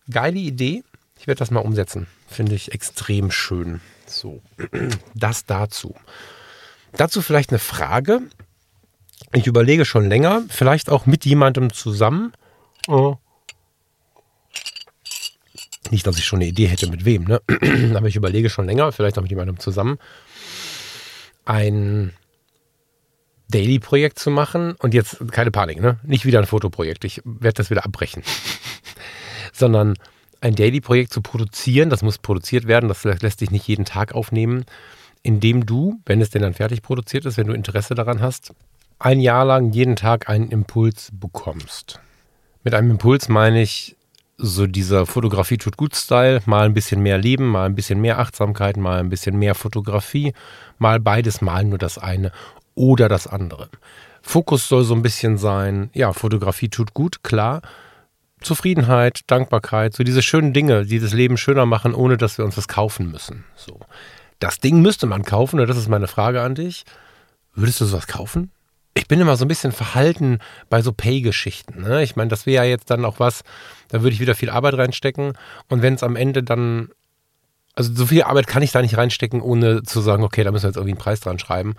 geile 0.09 0.39
Idee. 0.39 0.83
Ich 1.19 1.27
werde 1.27 1.39
das 1.39 1.51
mal 1.51 1.59
umsetzen. 1.59 2.07
Finde 2.27 2.55
ich 2.55 2.73
extrem 2.73 3.31
schön. 3.31 3.81
So, 4.05 4.41
das 5.13 5.45
dazu. 5.45 5.95
Dazu 6.93 7.21
vielleicht 7.21 7.49
eine 7.49 7.59
Frage. 7.59 8.21
Ich 9.31 9.47
überlege 9.47 9.85
schon 9.85 10.07
länger, 10.07 10.43
vielleicht 10.49 10.89
auch 10.89 11.05
mit 11.05 11.25
jemandem 11.25 11.71
zusammen. 11.71 12.33
Oh. 12.87 13.17
Nicht, 15.91 16.07
dass 16.07 16.17
ich 16.17 16.25
schon 16.25 16.37
eine 16.37 16.47
Idee 16.47 16.67
hätte, 16.67 16.89
mit 16.89 17.05
wem, 17.05 17.25
ne? 17.25 17.41
aber 17.95 18.07
ich 18.07 18.15
überlege 18.15 18.49
schon 18.49 18.65
länger, 18.65 18.91
vielleicht 18.91 19.17
auch 19.17 19.21
mit 19.21 19.31
jemandem 19.31 19.59
zusammen, 19.59 19.99
ein 21.45 22.13
Daily-Projekt 23.49 24.17
zu 24.17 24.31
machen. 24.31 24.73
Und 24.79 24.93
jetzt 24.93 25.19
keine 25.31 25.51
Panik, 25.51 25.79
ne? 25.79 25.99
Nicht 26.03 26.25
wieder 26.25 26.39
ein 26.39 26.45
Fotoprojekt. 26.45 27.05
Ich 27.05 27.21
werde 27.23 27.55
das 27.55 27.69
wieder 27.69 27.85
abbrechen. 27.85 28.23
Sondern 29.53 29.95
ein 30.41 30.55
Daily-Projekt 30.55 31.13
zu 31.13 31.21
produzieren, 31.21 31.89
das 31.89 32.01
muss 32.01 32.17
produziert 32.17 32.67
werden, 32.67 32.89
das 32.89 33.03
lässt 33.03 33.39
sich 33.39 33.49
nicht 33.49 33.67
jeden 33.67 33.85
Tag 33.85 34.13
aufnehmen, 34.13 34.65
indem 35.21 35.65
du, 35.65 36.01
wenn 36.05 36.21
es 36.21 36.31
denn 36.31 36.41
dann 36.41 36.53
fertig 36.53 36.81
produziert 36.81 37.25
ist, 37.25 37.37
wenn 37.37 37.47
du 37.47 37.53
Interesse 37.53 37.95
daran 37.95 38.21
hast, 38.21 38.53
ein 39.03 39.19
Jahr 39.19 39.43
lang 39.43 39.71
jeden 39.71 39.97
Tag 39.97 40.29
einen 40.29 40.49
Impuls 40.49 41.09
bekommst. 41.11 41.99
Mit 42.63 42.73
einem 42.73 42.91
Impuls 42.91 43.27
meine 43.27 43.61
ich 43.61 43.97
so 44.37 44.65
dieser 44.65 45.05
Fotografie 45.05 45.57
tut 45.57 45.75
gut 45.75 45.93
Style, 45.93 46.41
mal 46.45 46.65
ein 46.65 46.73
bisschen 46.73 47.01
mehr 47.01 47.17
Leben, 47.17 47.49
mal 47.49 47.65
ein 47.65 47.75
bisschen 47.75 47.99
mehr 47.99 48.19
Achtsamkeit, 48.19 48.77
mal 48.77 48.99
ein 48.99 49.09
bisschen 49.09 49.37
mehr 49.37 49.55
Fotografie, 49.55 50.33
mal 50.77 51.01
beides, 51.01 51.41
mal 51.41 51.65
nur 51.65 51.77
das 51.77 51.97
eine 51.97 52.31
oder 52.75 53.09
das 53.09 53.27
andere. 53.27 53.69
Fokus 54.21 54.69
soll 54.69 54.85
so 54.85 54.95
ein 54.95 55.01
bisschen 55.01 55.37
sein, 55.37 55.89
ja, 55.93 56.13
Fotografie 56.13 56.69
tut 56.69 56.93
gut, 56.93 57.23
klar. 57.23 57.61
Zufriedenheit, 58.41 59.21
Dankbarkeit, 59.27 59.95
so 59.95 60.03
diese 60.03 60.21
schönen 60.21 60.53
Dinge, 60.53 60.85
die 60.85 60.99
das 60.99 61.13
Leben 61.13 61.35
schöner 61.35 61.65
machen, 61.65 61.93
ohne 61.93 62.15
dass 62.15 62.37
wir 62.37 62.45
uns 62.45 62.55
was 62.57 62.69
kaufen 62.69 63.11
müssen. 63.11 63.43
So. 63.55 63.79
Das 64.39 64.59
Ding 64.59 64.81
müsste 64.81 65.07
man 65.07 65.23
kaufen, 65.23 65.59
und 65.59 65.67
das 65.67 65.77
ist 65.77 65.89
meine 65.89 66.07
Frage 66.07 66.41
an 66.41 66.55
dich. 66.55 66.85
Würdest 67.53 67.81
du 67.81 67.85
sowas 67.85 68.07
kaufen? 68.07 68.51
Ich 68.93 69.07
bin 69.07 69.19
immer 69.19 69.35
so 69.35 69.45
ein 69.45 69.47
bisschen 69.47 69.71
verhalten 69.71 70.39
bei 70.69 70.81
so 70.81 70.91
Pay-Geschichten. 70.91 71.81
Ne? 71.81 72.03
Ich 72.03 72.15
meine, 72.15 72.29
das 72.29 72.45
wäre 72.45 72.65
ja 72.65 72.69
jetzt 72.69 72.89
dann 72.89 73.05
auch 73.05 73.19
was, 73.19 73.43
da 73.89 74.01
würde 74.01 74.13
ich 74.13 74.19
wieder 74.19 74.35
viel 74.35 74.49
Arbeit 74.49 74.75
reinstecken. 74.75 75.33
Und 75.67 75.81
wenn 75.81 75.95
es 75.95 76.03
am 76.03 76.15
Ende 76.15 76.43
dann, 76.43 76.89
also 77.75 77.93
so 77.93 78.05
viel 78.05 78.23
Arbeit 78.23 78.47
kann 78.47 78.61
ich 78.61 78.71
da 78.71 78.81
nicht 78.81 78.97
reinstecken, 78.97 79.41
ohne 79.41 79.83
zu 79.83 80.01
sagen, 80.01 80.23
okay, 80.23 80.43
da 80.43 80.51
müssen 80.51 80.63
wir 80.63 80.69
jetzt 80.69 80.77
irgendwie 80.77 80.93
einen 80.93 81.01
Preis 81.01 81.21
dran 81.21 81.39
schreiben. 81.39 81.75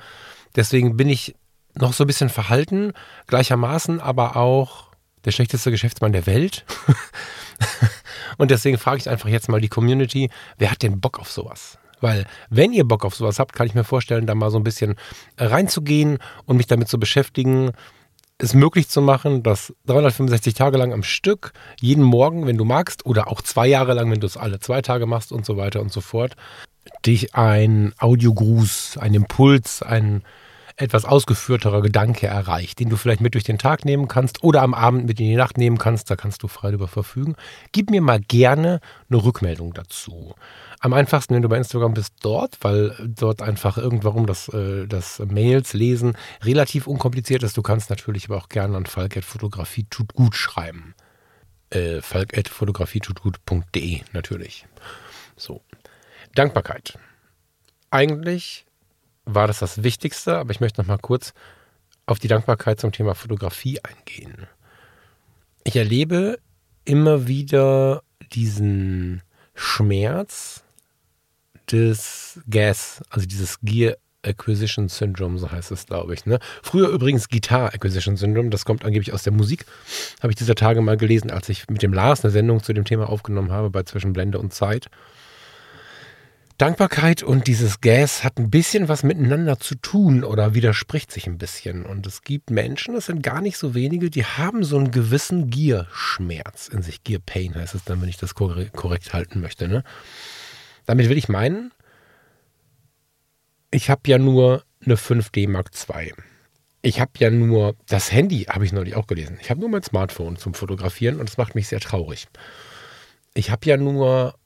Deswegen 0.56 0.96
bin 0.96 1.08
ich 1.08 1.34
noch 1.74 1.92
so 1.92 2.04
ein 2.04 2.08
bisschen 2.08 2.30
verhalten, 2.30 2.92
gleichermaßen 3.26 4.00
aber 4.00 4.36
auch 4.36 4.88
der 5.24 5.32
schlechteste 5.32 5.70
Geschäftsmann 5.70 6.12
der 6.12 6.26
Welt. 6.26 6.64
Und 8.38 8.50
deswegen 8.50 8.78
frage 8.78 8.98
ich 8.98 9.08
einfach 9.08 9.28
jetzt 9.28 9.48
mal 9.48 9.60
die 9.60 9.68
Community, 9.68 10.30
wer 10.58 10.70
hat 10.70 10.82
denn 10.82 11.00
Bock 11.00 11.18
auf 11.18 11.30
sowas? 11.30 11.78
Weil 12.00 12.24
wenn 12.50 12.72
ihr 12.72 12.84
Bock 12.84 13.04
auf 13.04 13.14
sowas 13.14 13.38
habt, 13.38 13.52
kann 13.54 13.66
ich 13.66 13.74
mir 13.74 13.84
vorstellen, 13.84 14.26
da 14.26 14.34
mal 14.34 14.50
so 14.50 14.58
ein 14.58 14.64
bisschen 14.64 14.96
reinzugehen 15.38 16.18
und 16.46 16.56
mich 16.56 16.66
damit 16.66 16.88
zu 16.88 16.98
beschäftigen, 16.98 17.72
es 18.38 18.54
möglich 18.54 18.88
zu 18.88 19.00
machen, 19.00 19.42
dass 19.42 19.74
365 19.86 20.54
Tage 20.54 20.76
lang 20.76 20.92
am 20.92 21.02
Stück, 21.02 21.52
jeden 21.80 22.02
Morgen, 22.02 22.46
wenn 22.46 22.58
du 22.58 22.64
magst, 22.64 23.06
oder 23.06 23.28
auch 23.28 23.40
zwei 23.42 23.66
Jahre 23.66 23.94
lang, 23.94 24.10
wenn 24.10 24.20
du 24.20 24.26
es 24.26 24.36
alle 24.36 24.58
zwei 24.58 24.82
Tage 24.82 25.06
machst 25.06 25.32
und 25.32 25.46
so 25.46 25.56
weiter 25.56 25.80
und 25.80 25.92
so 25.92 26.00
fort, 26.00 26.34
dich 27.06 27.34
ein 27.34 27.94
Audiogruß, 27.98 28.98
ein 28.98 29.14
Impuls, 29.14 29.82
ein 29.82 30.22
etwas 30.76 31.04
ausgeführterer 31.04 31.82
Gedanke 31.82 32.26
erreicht, 32.26 32.80
den 32.80 32.88
du 32.88 32.96
vielleicht 32.96 33.20
mit 33.20 33.34
durch 33.34 33.44
den 33.44 33.58
Tag 33.58 33.84
nehmen 33.84 34.08
kannst 34.08 34.42
oder 34.42 34.62
am 34.62 34.74
Abend 34.74 35.06
mit 35.06 35.20
in 35.20 35.26
die 35.26 35.36
Nacht 35.36 35.56
nehmen 35.56 35.78
kannst, 35.78 36.10
da 36.10 36.16
kannst 36.16 36.42
du 36.42 36.48
frei 36.48 36.68
darüber 36.68 36.88
verfügen. 36.88 37.36
Gib 37.70 37.90
mir 37.90 38.00
mal 38.00 38.20
gerne 38.20 38.80
eine 39.08 39.22
Rückmeldung 39.22 39.72
dazu. 39.72 40.34
Am 40.80 40.92
einfachsten, 40.92 41.34
wenn 41.34 41.42
du 41.42 41.48
bei 41.48 41.58
Instagram 41.58 41.94
bist, 41.94 42.14
dort, 42.22 42.58
weil 42.62 42.96
dort 43.04 43.40
einfach 43.40 43.78
irgendwann 43.78 44.26
das, 44.26 44.48
äh, 44.48 44.86
das 44.88 45.20
Mails 45.20 45.74
lesen 45.74 46.16
relativ 46.42 46.88
unkompliziert 46.88 47.44
ist. 47.44 47.56
Du 47.56 47.62
kannst 47.62 47.88
natürlich 47.90 48.24
aber 48.26 48.38
auch 48.38 48.48
gerne 48.48 48.76
an 48.76 48.86
falk.fotografie 48.86 49.86
tut 49.88 50.14
gut 50.14 50.34
schreiben. 50.34 50.94
Äh, 51.70 52.02
falk.fotografietutgut.de 52.02 54.00
natürlich. 54.12 54.66
So. 55.36 55.62
Dankbarkeit. 56.34 56.98
Eigentlich 57.90 58.66
war 59.24 59.46
das 59.46 59.58
das 59.58 59.82
Wichtigste, 59.82 60.36
aber 60.38 60.50
ich 60.50 60.60
möchte 60.60 60.80
noch 60.80 60.88
mal 60.88 60.98
kurz 60.98 61.32
auf 62.06 62.18
die 62.18 62.28
Dankbarkeit 62.28 62.80
zum 62.80 62.92
Thema 62.92 63.14
Fotografie 63.14 63.80
eingehen. 63.82 64.46
Ich 65.64 65.76
erlebe 65.76 66.38
immer 66.84 67.26
wieder 67.26 68.02
diesen 68.32 69.22
Schmerz 69.54 70.62
des 71.70 72.40
Gas, 72.48 73.02
also 73.08 73.26
dieses 73.26 73.60
Gear 73.62 73.96
Acquisition 74.22 74.88
Syndrome, 74.88 75.38
so 75.38 75.50
heißt 75.50 75.70
es, 75.70 75.86
glaube 75.86 76.14
ich. 76.14 76.26
Ne? 76.26 76.38
Früher 76.62 76.88
übrigens 76.88 77.28
Guitar 77.28 77.74
Acquisition 77.74 78.16
Syndrome, 78.16 78.50
das 78.50 78.64
kommt 78.64 78.84
angeblich 78.84 79.12
aus 79.12 79.22
der 79.22 79.32
Musik. 79.32 79.66
Habe 80.22 80.32
ich 80.32 80.36
dieser 80.36 80.54
Tage 80.54 80.80
mal 80.80 80.96
gelesen, 80.96 81.30
als 81.30 81.48
ich 81.48 81.68
mit 81.68 81.82
dem 81.82 81.92
Lars 81.92 82.24
eine 82.24 82.30
Sendung 82.30 82.62
zu 82.62 82.72
dem 82.72 82.84
Thema 82.84 83.08
aufgenommen 83.08 83.52
habe 83.52 83.70
bei 83.70 83.82
Zwischenblende 83.82 84.38
und 84.38 84.52
Zeit. 84.52 84.88
Dankbarkeit 86.56 87.24
und 87.24 87.48
dieses 87.48 87.80
Gas 87.80 88.22
hat 88.22 88.38
ein 88.38 88.48
bisschen 88.48 88.88
was 88.88 89.02
miteinander 89.02 89.58
zu 89.58 89.74
tun 89.74 90.22
oder 90.22 90.54
widerspricht 90.54 91.10
sich 91.10 91.26
ein 91.26 91.36
bisschen. 91.36 91.84
Und 91.84 92.06
es 92.06 92.22
gibt 92.22 92.50
Menschen, 92.50 92.94
das 92.94 93.06
sind 93.06 93.24
gar 93.24 93.40
nicht 93.40 93.56
so 93.56 93.74
wenige, 93.74 94.08
die 94.08 94.24
haben 94.24 94.62
so 94.62 94.76
einen 94.76 94.92
gewissen 94.92 95.50
Gierschmerz 95.50 96.68
in 96.68 96.82
sich. 96.82 97.02
Gear 97.02 97.20
Pain 97.24 97.56
heißt 97.56 97.74
es 97.74 97.82
dann, 97.82 98.00
wenn 98.00 98.08
ich 98.08 98.18
das 98.18 98.36
korrekt 98.36 99.12
halten 99.12 99.40
möchte. 99.40 99.66
Ne? 99.66 99.82
Damit 100.86 101.08
will 101.08 101.18
ich 101.18 101.28
meinen, 101.28 101.72
ich 103.72 103.90
habe 103.90 104.02
ja 104.06 104.18
nur 104.18 104.62
eine 104.84 104.94
5D 104.94 105.48
Mark 105.48 105.70
II. 105.88 106.12
Ich 106.82 107.00
habe 107.00 107.12
ja 107.18 107.30
nur, 107.30 107.74
das 107.88 108.12
Handy 108.12 108.44
habe 108.44 108.64
ich 108.64 108.72
neulich 108.72 108.94
auch 108.94 109.08
gelesen. 109.08 109.38
Ich 109.40 109.50
habe 109.50 109.58
nur 109.58 109.70
mein 109.70 109.82
Smartphone 109.82 110.36
zum 110.36 110.54
Fotografieren 110.54 111.18
und 111.18 111.28
das 111.28 111.36
macht 111.36 111.56
mich 111.56 111.66
sehr 111.66 111.80
traurig. 111.80 112.28
Ich 113.32 113.50
habe 113.50 113.66
ja 113.66 113.76
nur 113.76 114.36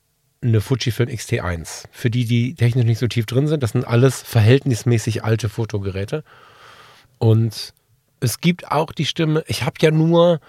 eine 0.40 0.60
Fujifilm 0.60 1.08
X-T1. 1.08 1.84
Für 1.90 2.10
die, 2.10 2.24
die 2.24 2.54
technisch 2.54 2.84
nicht 2.84 2.98
so 2.98 3.08
tief 3.08 3.26
drin 3.26 3.48
sind, 3.48 3.62
das 3.62 3.72
sind 3.72 3.86
alles 3.86 4.22
verhältnismäßig 4.22 5.24
alte 5.24 5.48
Fotogeräte. 5.48 6.22
Und 7.18 7.74
es 8.20 8.40
gibt 8.40 8.70
auch 8.70 8.92
die 8.92 9.06
Stimme, 9.06 9.44
ich 9.46 9.64
habe 9.64 9.76
ja 9.80 9.90
nur, 9.90 10.40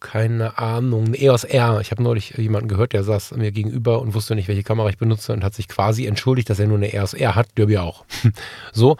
keine 0.00 0.58
Ahnung, 0.58 1.08
ein 1.08 1.14
EOS 1.14 1.44
R. 1.44 1.80
Ich 1.80 1.90
habe 1.92 2.02
neulich 2.02 2.30
jemanden 2.36 2.68
gehört, 2.68 2.92
der 2.92 3.04
saß 3.04 3.32
mir 3.32 3.52
gegenüber 3.52 4.00
und 4.00 4.14
wusste 4.14 4.34
nicht, 4.34 4.48
welche 4.48 4.64
Kamera 4.64 4.88
ich 4.88 4.98
benutze 4.98 5.32
und 5.32 5.44
hat 5.44 5.54
sich 5.54 5.68
quasi 5.68 6.06
entschuldigt, 6.06 6.50
dass 6.50 6.58
er 6.58 6.66
nur 6.66 6.76
eine 6.76 6.92
EOS 6.92 7.14
R 7.14 7.34
hat. 7.34 7.56
Der 7.56 7.68
wir 7.68 7.82
auch. 7.82 8.04
so. 8.72 8.96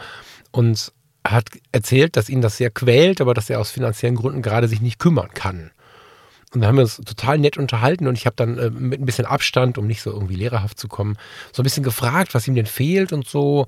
Und 0.52 0.92
hat 1.24 1.46
erzählt, 1.70 2.16
dass 2.16 2.28
ihn 2.28 2.40
das 2.40 2.56
sehr 2.56 2.70
quält, 2.70 3.20
aber 3.20 3.34
dass 3.34 3.50
er 3.50 3.60
aus 3.60 3.70
finanziellen 3.70 4.16
Gründen 4.16 4.42
gerade 4.42 4.68
sich 4.68 4.80
nicht 4.80 4.98
kümmern 4.98 5.30
kann. 5.34 5.70
Und 6.54 6.60
da 6.60 6.66
haben 6.66 6.76
wir 6.76 6.82
uns 6.82 6.96
total 6.96 7.38
nett 7.38 7.56
unterhalten 7.56 8.06
und 8.06 8.18
ich 8.18 8.26
habe 8.26 8.36
dann 8.36 8.58
äh, 8.58 8.70
mit 8.70 9.00
ein 9.00 9.06
bisschen 9.06 9.24
Abstand, 9.24 9.78
um 9.78 9.86
nicht 9.86 10.02
so 10.02 10.10
irgendwie 10.10 10.36
lehrerhaft 10.36 10.78
zu 10.78 10.86
kommen, 10.88 11.16
so 11.52 11.62
ein 11.62 11.64
bisschen 11.64 11.82
gefragt, 11.82 12.34
was 12.34 12.46
ihm 12.46 12.54
denn 12.54 12.66
fehlt 12.66 13.12
und 13.12 13.26
so. 13.26 13.66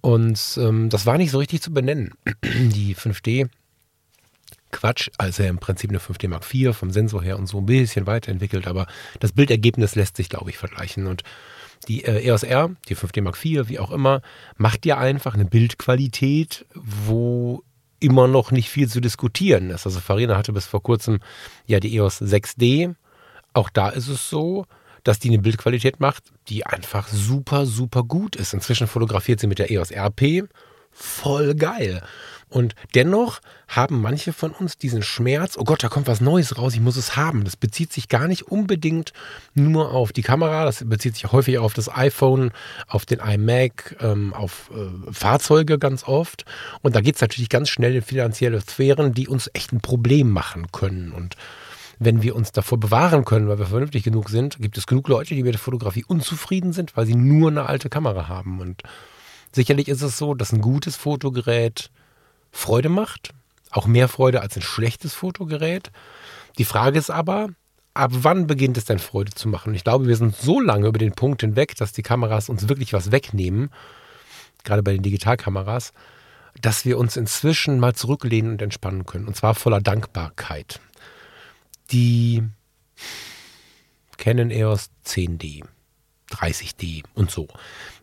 Und 0.00 0.58
ähm, 0.58 0.88
das 0.88 1.04
war 1.04 1.18
nicht 1.18 1.30
so 1.30 1.38
richtig 1.38 1.60
zu 1.60 1.72
benennen. 1.72 2.14
Die 2.44 2.94
5D, 2.94 3.48
Quatsch, 4.72 5.10
also 5.18 5.42
im 5.42 5.58
Prinzip 5.58 5.90
eine 5.90 5.98
5D 5.98 6.28
Mark 6.28 6.44
IV 6.52 6.76
vom 6.76 6.90
Sensor 6.90 7.22
her 7.22 7.38
und 7.38 7.46
so 7.46 7.58
ein 7.58 7.66
bisschen 7.66 8.06
weiterentwickelt, 8.06 8.66
aber 8.66 8.86
das 9.20 9.32
Bildergebnis 9.32 9.94
lässt 9.94 10.16
sich, 10.16 10.28
glaube 10.28 10.50
ich, 10.50 10.58
vergleichen. 10.58 11.06
Und 11.06 11.22
die 11.88 12.04
äh, 12.04 12.26
EOS 12.26 12.42
R, 12.42 12.70
die 12.88 12.96
5D 12.96 13.22
Mark 13.22 13.44
IV, 13.44 13.68
wie 13.68 13.78
auch 13.78 13.90
immer, 13.90 14.22
macht 14.56 14.86
ja 14.86 14.98
einfach 14.98 15.34
eine 15.34 15.44
Bildqualität, 15.44 16.66
wo 16.74 17.62
immer 18.06 18.28
noch 18.28 18.52
nicht 18.52 18.70
viel 18.70 18.88
zu 18.88 19.00
diskutieren 19.00 19.70
ist. 19.70 19.84
Also 19.84 20.00
Farina 20.00 20.36
hatte 20.36 20.52
bis 20.52 20.66
vor 20.66 20.82
kurzem 20.82 21.18
ja 21.66 21.80
die 21.80 21.96
EOS 21.96 22.22
6D. 22.22 22.94
Auch 23.52 23.68
da 23.68 23.88
ist 23.88 24.08
es 24.08 24.30
so, 24.30 24.64
dass 25.02 25.18
die 25.18 25.28
eine 25.28 25.40
Bildqualität 25.40 26.00
macht, 26.00 26.24
die 26.48 26.64
einfach 26.64 27.08
super, 27.08 27.66
super 27.66 28.04
gut 28.04 28.36
ist. 28.36 28.54
Inzwischen 28.54 28.86
fotografiert 28.86 29.40
sie 29.40 29.48
mit 29.48 29.58
der 29.58 29.70
EOS 29.70 29.90
RP. 29.92 30.48
Voll 30.92 31.54
geil. 31.54 32.02
Und 32.48 32.76
dennoch 32.94 33.40
haben 33.66 34.00
manche 34.00 34.32
von 34.32 34.52
uns 34.52 34.78
diesen 34.78 35.02
Schmerz, 35.02 35.56
oh 35.58 35.64
Gott, 35.64 35.82
da 35.82 35.88
kommt 35.88 36.06
was 36.06 36.20
Neues 36.20 36.56
raus, 36.56 36.74
ich 36.74 36.80
muss 36.80 36.96
es 36.96 37.16
haben. 37.16 37.42
Das 37.44 37.56
bezieht 37.56 37.92
sich 37.92 38.08
gar 38.08 38.28
nicht 38.28 38.44
unbedingt 38.44 39.12
nur 39.54 39.92
auf 39.92 40.12
die 40.12 40.22
Kamera, 40.22 40.64
das 40.64 40.88
bezieht 40.88 41.14
sich 41.14 41.32
häufig 41.32 41.58
auf 41.58 41.74
das 41.74 41.92
iPhone, 41.92 42.52
auf 42.86 43.04
den 43.04 43.18
iMac, 43.18 43.96
ähm, 44.00 44.32
auf 44.32 44.70
äh, 44.72 45.12
Fahrzeuge 45.12 45.78
ganz 45.78 46.04
oft. 46.04 46.44
Und 46.82 46.94
da 46.94 47.00
geht 47.00 47.16
es 47.16 47.20
natürlich 47.20 47.48
ganz 47.48 47.68
schnell 47.68 47.96
in 47.96 48.02
finanzielle 48.02 48.60
Sphären, 48.60 49.12
die 49.12 49.26
uns 49.26 49.50
echt 49.52 49.72
ein 49.72 49.80
Problem 49.80 50.30
machen 50.30 50.70
können. 50.70 51.10
Und 51.10 51.36
wenn 51.98 52.22
wir 52.22 52.36
uns 52.36 52.52
davor 52.52 52.78
bewahren 52.78 53.24
können, 53.24 53.48
weil 53.48 53.58
wir 53.58 53.66
vernünftig 53.66 54.04
genug 54.04 54.28
sind, 54.28 54.58
gibt 54.60 54.78
es 54.78 54.86
genug 54.86 55.08
Leute, 55.08 55.34
die 55.34 55.42
mit 55.42 55.54
der 55.54 55.60
Fotografie 55.60 56.04
unzufrieden 56.06 56.72
sind, 56.72 56.96
weil 56.96 57.06
sie 57.06 57.16
nur 57.16 57.50
eine 57.50 57.66
alte 57.66 57.88
Kamera 57.88 58.28
haben. 58.28 58.60
Und 58.60 58.82
sicherlich 59.50 59.88
ist 59.88 60.02
es 60.02 60.16
so, 60.16 60.34
dass 60.34 60.52
ein 60.52 60.60
gutes 60.60 60.94
Fotogerät 60.94 61.90
Freude 62.56 62.88
macht. 62.88 63.30
Auch 63.70 63.86
mehr 63.86 64.08
Freude 64.08 64.40
als 64.40 64.56
ein 64.56 64.62
schlechtes 64.62 65.14
Fotogerät. 65.14 65.90
Die 66.58 66.64
Frage 66.64 66.98
ist 66.98 67.10
aber, 67.10 67.50
ab 67.94 68.10
wann 68.12 68.46
beginnt 68.46 68.78
es 68.78 68.86
denn 68.86 68.98
Freude 68.98 69.32
zu 69.32 69.48
machen? 69.48 69.74
Ich 69.74 69.84
glaube, 69.84 70.06
wir 70.06 70.16
sind 70.16 70.34
so 70.34 70.60
lange 70.60 70.88
über 70.88 70.98
den 70.98 71.12
Punkt 71.12 71.42
hinweg, 71.42 71.76
dass 71.76 71.92
die 71.92 72.02
Kameras 72.02 72.48
uns 72.48 72.68
wirklich 72.68 72.92
was 72.92 73.12
wegnehmen, 73.12 73.70
gerade 74.64 74.82
bei 74.82 74.92
den 74.92 75.02
Digitalkameras, 75.02 75.92
dass 76.60 76.84
wir 76.84 76.98
uns 76.98 77.16
inzwischen 77.16 77.78
mal 77.78 77.94
zurücklehnen 77.94 78.52
und 78.52 78.62
entspannen 78.62 79.04
können. 79.04 79.26
Und 79.26 79.36
zwar 79.36 79.54
voller 79.54 79.80
Dankbarkeit. 79.80 80.80
Die 81.90 82.42
Canon 84.16 84.50
EOS 84.50 84.90
10D 85.04 85.64
30D 86.30 87.04
und 87.14 87.30
so. 87.30 87.48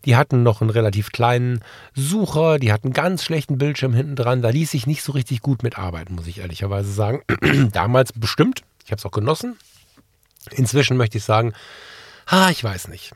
Die 0.05 0.15
hatten 0.15 0.43
noch 0.43 0.61
einen 0.61 0.69
relativ 0.69 1.11
kleinen 1.11 1.61
Sucher, 1.95 2.59
die 2.59 2.71
hatten 2.73 2.87
einen 2.87 2.93
ganz 2.93 3.23
schlechten 3.23 3.57
Bildschirm 3.57 3.93
hinten 3.93 4.15
dran. 4.15 4.41
Da 4.41 4.49
ließ 4.49 4.71
sich 4.71 4.87
nicht 4.87 5.03
so 5.03 5.13
richtig 5.13 5.41
gut 5.41 5.63
mitarbeiten, 5.63 6.15
muss 6.15 6.27
ich 6.27 6.39
ehrlicherweise 6.39 6.91
sagen. 6.91 7.21
Damals 7.71 8.11
bestimmt. 8.13 8.61
Ich 8.85 8.91
habe 8.91 8.99
es 8.99 9.05
auch 9.05 9.11
genossen. 9.11 9.57
Inzwischen 10.51 10.97
möchte 10.97 11.17
ich 11.17 11.23
sagen, 11.23 11.53
ha, 12.27 12.49
ich 12.49 12.63
weiß 12.63 12.89
nicht. 12.89 13.13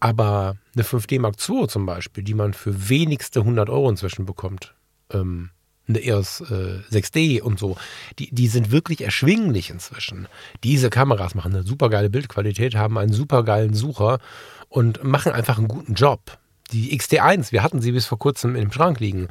Aber 0.00 0.56
eine 0.74 0.84
5D 0.84 1.20
Mark 1.20 1.36
II 1.48 1.68
zum 1.68 1.86
Beispiel, 1.86 2.24
die 2.24 2.34
man 2.34 2.52
für 2.52 2.88
wenigste 2.88 3.40
100 3.40 3.70
Euro 3.70 3.88
inzwischen 3.88 4.26
bekommt, 4.26 4.74
ähm, 5.10 5.50
eine 5.86 6.02
EOS 6.02 6.40
äh, 6.40 6.80
6D 6.90 7.42
und 7.42 7.58
so, 7.58 7.76
die, 8.18 8.34
die 8.34 8.48
sind 8.48 8.70
wirklich 8.70 9.02
erschwinglich 9.02 9.70
inzwischen. 9.70 10.28
Diese 10.62 10.90
Kameras 10.90 11.34
machen 11.34 11.54
eine 11.54 11.62
super 11.62 11.90
geile 11.90 12.10
Bildqualität, 12.10 12.74
haben 12.74 12.98
einen 12.98 13.12
super 13.12 13.44
geilen 13.44 13.74
Sucher 13.74 14.18
und 14.74 15.04
machen 15.04 15.32
einfach 15.32 15.56
einen 15.56 15.68
guten 15.68 15.94
Job. 15.94 16.36
Die 16.72 16.98
XT1, 16.98 17.52
wir 17.52 17.62
hatten 17.62 17.80
sie 17.80 17.92
bis 17.92 18.06
vor 18.06 18.18
kurzem 18.18 18.56
im 18.56 18.72
Schrank 18.72 18.98
liegen, 18.98 19.28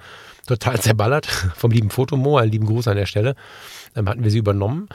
total 0.48 0.80
zerballert 0.80 1.26
vom 1.58 1.72
lieben 1.72 1.90
Fotomo, 1.90 2.38
einen 2.38 2.52
lieben 2.52 2.66
Gruß 2.66 2.88
an 2.88 2.96
der 2.96 3.08
Stelle, 3.08 3.36
dann 3.94 4.08
hatten 4.08 4.24
wir 4.24 4.32
sie 4.32 4.38
übernommen. 4.38 4.88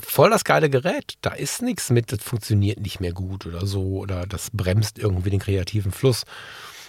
Voll 0.00 0.30
das 0.30 0.42
geile 0.42 0.68
Gerät, 0.68 1.14
da 1.20 1.30
ist 1.30 1.62
nichts 1.62 1.90
mit, 1.90 2.10
das 2.10 2.24
funktioniert 2.24 2.80
nicht 2.80 2.98
mehr 2.98 3.12
gut 3.12 3.46
oder 3.46 3.64
so 3.64 3.98
oder 3.98 4.26
das 4.26 4.50
bremst 4.52 4.98
irgendwie 4.98 5.30
den 5.30 5.38
kreativen 5.38 5.92
Fluss. 5.92 6.24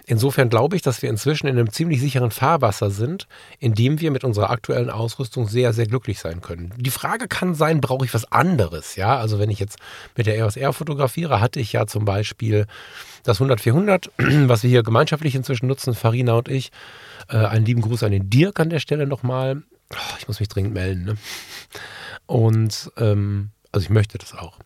Insofern 0.05 0.49
glaube 0.49 0.75
ich, 0.75 0.81
dass 0.81 1.01
wir 1.01 1.09
inzwischen 1.09 1.47
in 1.47 1.57
einem 1.57 1.71
ziemlich 1.71 2.01
sicheren 2.01 2.31
Fahrwasser 2.31 2.91
sind, 2.91 3.27
in 3.59 3.73
dem 3.73 4.01
wir 4.01 4.11
mit 4.11 4.23
unserer 4.23 4.49
aktuellen 4.49 4.89
Ausrüstung 4.89 5.47
sehr, 5.47 5.71
sehr 5.71 5.87
glücklich 5.87 6.19
sein 6.19 6.41
können. 6.41 6.73
Die 6.77 6.89
Frage 6.89 7.27
kann 7.27 7.55
sein, 7.55 7.79
brauche 7.79 8.05
ich 8.05 8.13
was 8.13 8.29
anderes? 8.31 8.95
Ja, 8.95 9.17
also 9.17 9.39
wenn 9.39 9.49
ich 9.49 9.59
jetzt 9.59 9.79
mit 10.17 10.27
der 10.27 10.37
EOS 10.37 10.57
R 10.57 10.73
fotografiere, 10.73 11.39
hatte 11.39 11.59
ich 11.59 11.71
ja 11.71 11.87
zum 11.87 12.03
Beispiel 12.03 12.65
das 13.23 13.39
100-400, 13.39 14.09
was 14.47 14.63
wir 14.63 14.69
hier 14.69 14.83
gemeinschaftlich 14.83 15.35
inzwischen 15.35 15.67
nutzen, 15.67 15.93
Farina 15.93 16.33
und 16.33 16.49
ich. 16.49 16.71
Äh, 17.29 17.37
einen 17.37 17.65
lieben 17.65 17.81
Gruß 17.81 18.03
an 18.03 18.11
den 18.11 18.29
Dirk 18.29 18.59
an 18.59 18.69
der 18.69 18.79
Stelle 18.79 19.07
nochmal. 19.07 19.63
Oh, 19.93 20.15
ich 20.19 20.27
muss 20.27 20.39
mich 20.39 20.49
dringend 20.49 20.73
melden. 20.73 21.05
Ne? 21.05 21.17
Und 22.25 22.91
ähm, 22.97 23.51
also 23.71 23.85
ich 23.85 23.89
möchte 23.89 24.17
das 24.17 24.33
auch. 24.33 24.59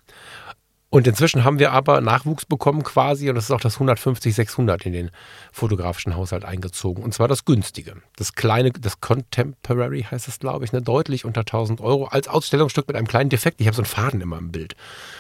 Und 0.90 1.06
inzwischen 1.06 1.44
haben 1.44 1.60
wir 1.60 1.74
aber 1.74 2.00
Nachwuchs 2.00 2.46
bekommen 2.46 2.82
quasi 2.82 3.28
und 3.28 3.36
das 3.36 3.46
ist 3.46 3.52
auch 3.52 3.60
das 3.60 3.78
150-600 3.78 4.86
in 4.86 4.94
den 4.94 5.12
fotografischen 5.52 6.16
Haushalt 6.16 6.46
eingezogen. 6.46 7.04
Und 7.04 7.14
zwar 7.14 7.28
das 7.28 7.44
günstige. 7.44 7.96
Das 8.16 8.34
kleine, 8.36 8.72
das 8.72 9.02
Contemporary 9.02 10.04
heißt 10.10 10.30
es, 10.30 10.40
glaube 10.40 10.64
ich, 10.64 10.72
ne? 10.72 10.82
deutlich 10.82 11.26
unter 11.26 11.42
1000 11.42 11.82
Euro 11.82 12.06
als 12.06 12.30
Ausstellungsstück 12.30 12.88
mit 12.88 12.96
einem 12.96 13.08
kleinen 13.08 13.30
Defekt. 13.30 13.60
Ich 13.60 13.68
habe 13.68 13.76
so 13.76 13.82
einen 13.82 13.88
Faden 13.88 14.22
immer 14.22 14.38
im 14.38 14.54
Bild. 14.54 14.76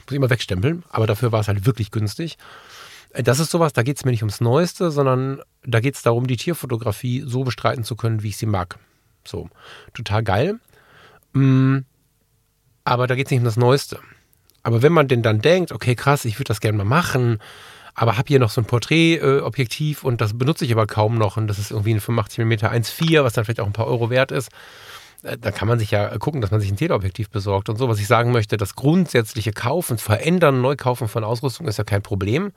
Muss 0.05 0.11
ich 0.11 0.15
immer 0.15 0.29
wegstempeln, 0.29 0.83
aber 0.89 1.05
dafür 1.05 1.33
war 1.33 1.41
es 1.41 1.49
halt 1.49 1.65
wirklich 1.65 1.91
günstig. 1.91 2.37
Äh, 3.11 3.23
das 3.23 3.39
ist 3.39 3.51
sowas, 3.51 3.73
da 3.73 3.83
geht 3.83 3.97
es 3.97 4.05
mir 4.05 4.11
nicht 4.11 4.23
ums 4.23 4.39
Neueste, 4.39 4.89
sondern 4.89 5.41
da 5.63 5.81
geht 5.81 5.95
es 5.95 6.01
darum, 6.01 6.27
die 6.27 6.37
Tierfotografie 6.37 7.23
so 7.25 7.43
bestreiten 7.43 7.83
zu 7.83 7.97
können, 7.97 8.23
wie 8.23 8.29
ich 8.29 8.37
sie 8.37 8.45
mag. 8.45 8.79
So, 9.25 9.49
total 9.93 10.23
geil. 10.23 10.59
Mm, 11.33 11.79
aber 12.85 13.07
da 13.07 13.15
geht 13.15 13.27
es 13.27 13.31
nicht 13.31 13.39
um 13.39 13.45
das 13.45 13.57
Neueste. 13.57 13.99
Aber 14.67 14.81
wenn 14.81 14.91
man 14.91 15.07
denn 15.07 15.21
dann 15.21 15.39
denkt, 15.39 15.71
okay, 15.71 15.95
krass, 15.95 16.25
ich 16.25 16.39
würde 16.39 16.49
das 16.49 16.59
gerne 16.59 16.77
mal 16.77 16.83
machen, 16.83 17.39
aber 17.95 18.17
habe 18.17 18.27
hier 18.27 18.37
noch 18.37 18.49
so 18.49 18.59
ein 18.59 18.65
Porträtobjektiv 18.65 20.03
äh, 20.03 20.05
und 20.05 20.19
das 20.19 20.37
benutze 20.37 20.65
ich 20.65 20.73
aber 20.73 20.87
kaum 20.87 21.17
noch 21.17 21.37
und 21.37 21.47
das 21.47 21.57
ist 21.57 21.71
irgendwie 21.71 21.93
ein 21.93 22.01
85 22.01 22.39
mm 22.39 22.51
1.4, 22.51 23.23
was 23.23 23.31
dann 23.31 23.45
vielleicht 23.45 23.61
auch 23.61 23.65
ein 23.65 23.71
paar 23.71 23.87
Euro 23.87 24.09
wert 24.09 24.33
ist, 24.33 24.49
äh, 25.23 25.37
dann 25.37 25.53
kann 25.53 25.69
man 25.69 25.79
sich 25.79 25.91
ja 25.91 26.17
gucken, 26.17 26.41
dass 26.41 26.51
man 26.51 26.59
sich 26.59 26.69
ein 26.69 26.75
Teleobjektiv 26.75 27.29
besorgt 27.29 27.69
und 27.69 27.77
so. 27.77 27.87
Was 27.87 27.97
ich 27.97 28.07
sagen 28.07 28.33
möchte, 28.33 28.57
das 28.57 28.75
grundsätzliche 28.75 29.53
Kaufen, 29.53 29.97
Verändern, 29.97 30.59
Neukaufen 30.59 31.07
von 31.07 31.23
Ausrüstung 31.23 31.69
ist 31.69 31.77
ja 31.77 31.85
kein 31.85 32.01
Problem. 32.01 32.51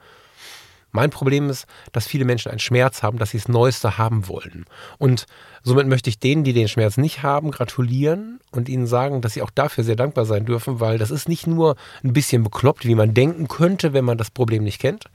Mein 0.91 1.09
Problem 1.09 1.49
ist, 1.49 1.65
dass 1.91 2.07
viele 2.07 2.25
Menschen 2.25 2.49
einen 2.49 2.59
Schmerz 2.59 3.01
haben, 3.03 3.17
dass 3.17 3.31
sie 3.31 3.37
das 3.37 3.47
Neueste 3.47 3.97
haben 3.97 4.27
wollen. 4.27 4.65
Und 4.97 5.25
somit 5.63 5.87
möchte 5.87 6.09
ich 6.09 6.19
denen, 6.19 6.43
die 6.43 6.53
den 6.53 6.67
Schmerz 6.67 6.97
nicht 6.97 7.23
haben, 7.23 7.51
gratulieren 7.51 8.39
und 8.51 8.67
ihnen 8.67 8.87
sagen, 8.87 9.21
dass 9.21 9.33
sie 9.33 9.41
auch 9.41 9.49
dafür 9.49 9.83
sehr 9.83 9.95
dankbar 9.95 10.25
sein 10.25 10.45
dürfen, 10.45 10.79
weil 10.79 10.97
das 10.97 11.11
ist 11.11 11.29
nicht 11.29 11.47
nur 11.47 11.75
ein 12.03 12.13
bisschen 12.13 12.43
bekloppt, 12.43 12.85
wie 12.85 12.95
man 12.95 13.13
denken 13.13 13.47
könnte, 13.47 13.93
wenn 13.93 14.05
man 14.05 14.17
das 14.17 14.31
Problem 14.31 14.63
nicht 14.63 14.79
kennt. 14.79 15.05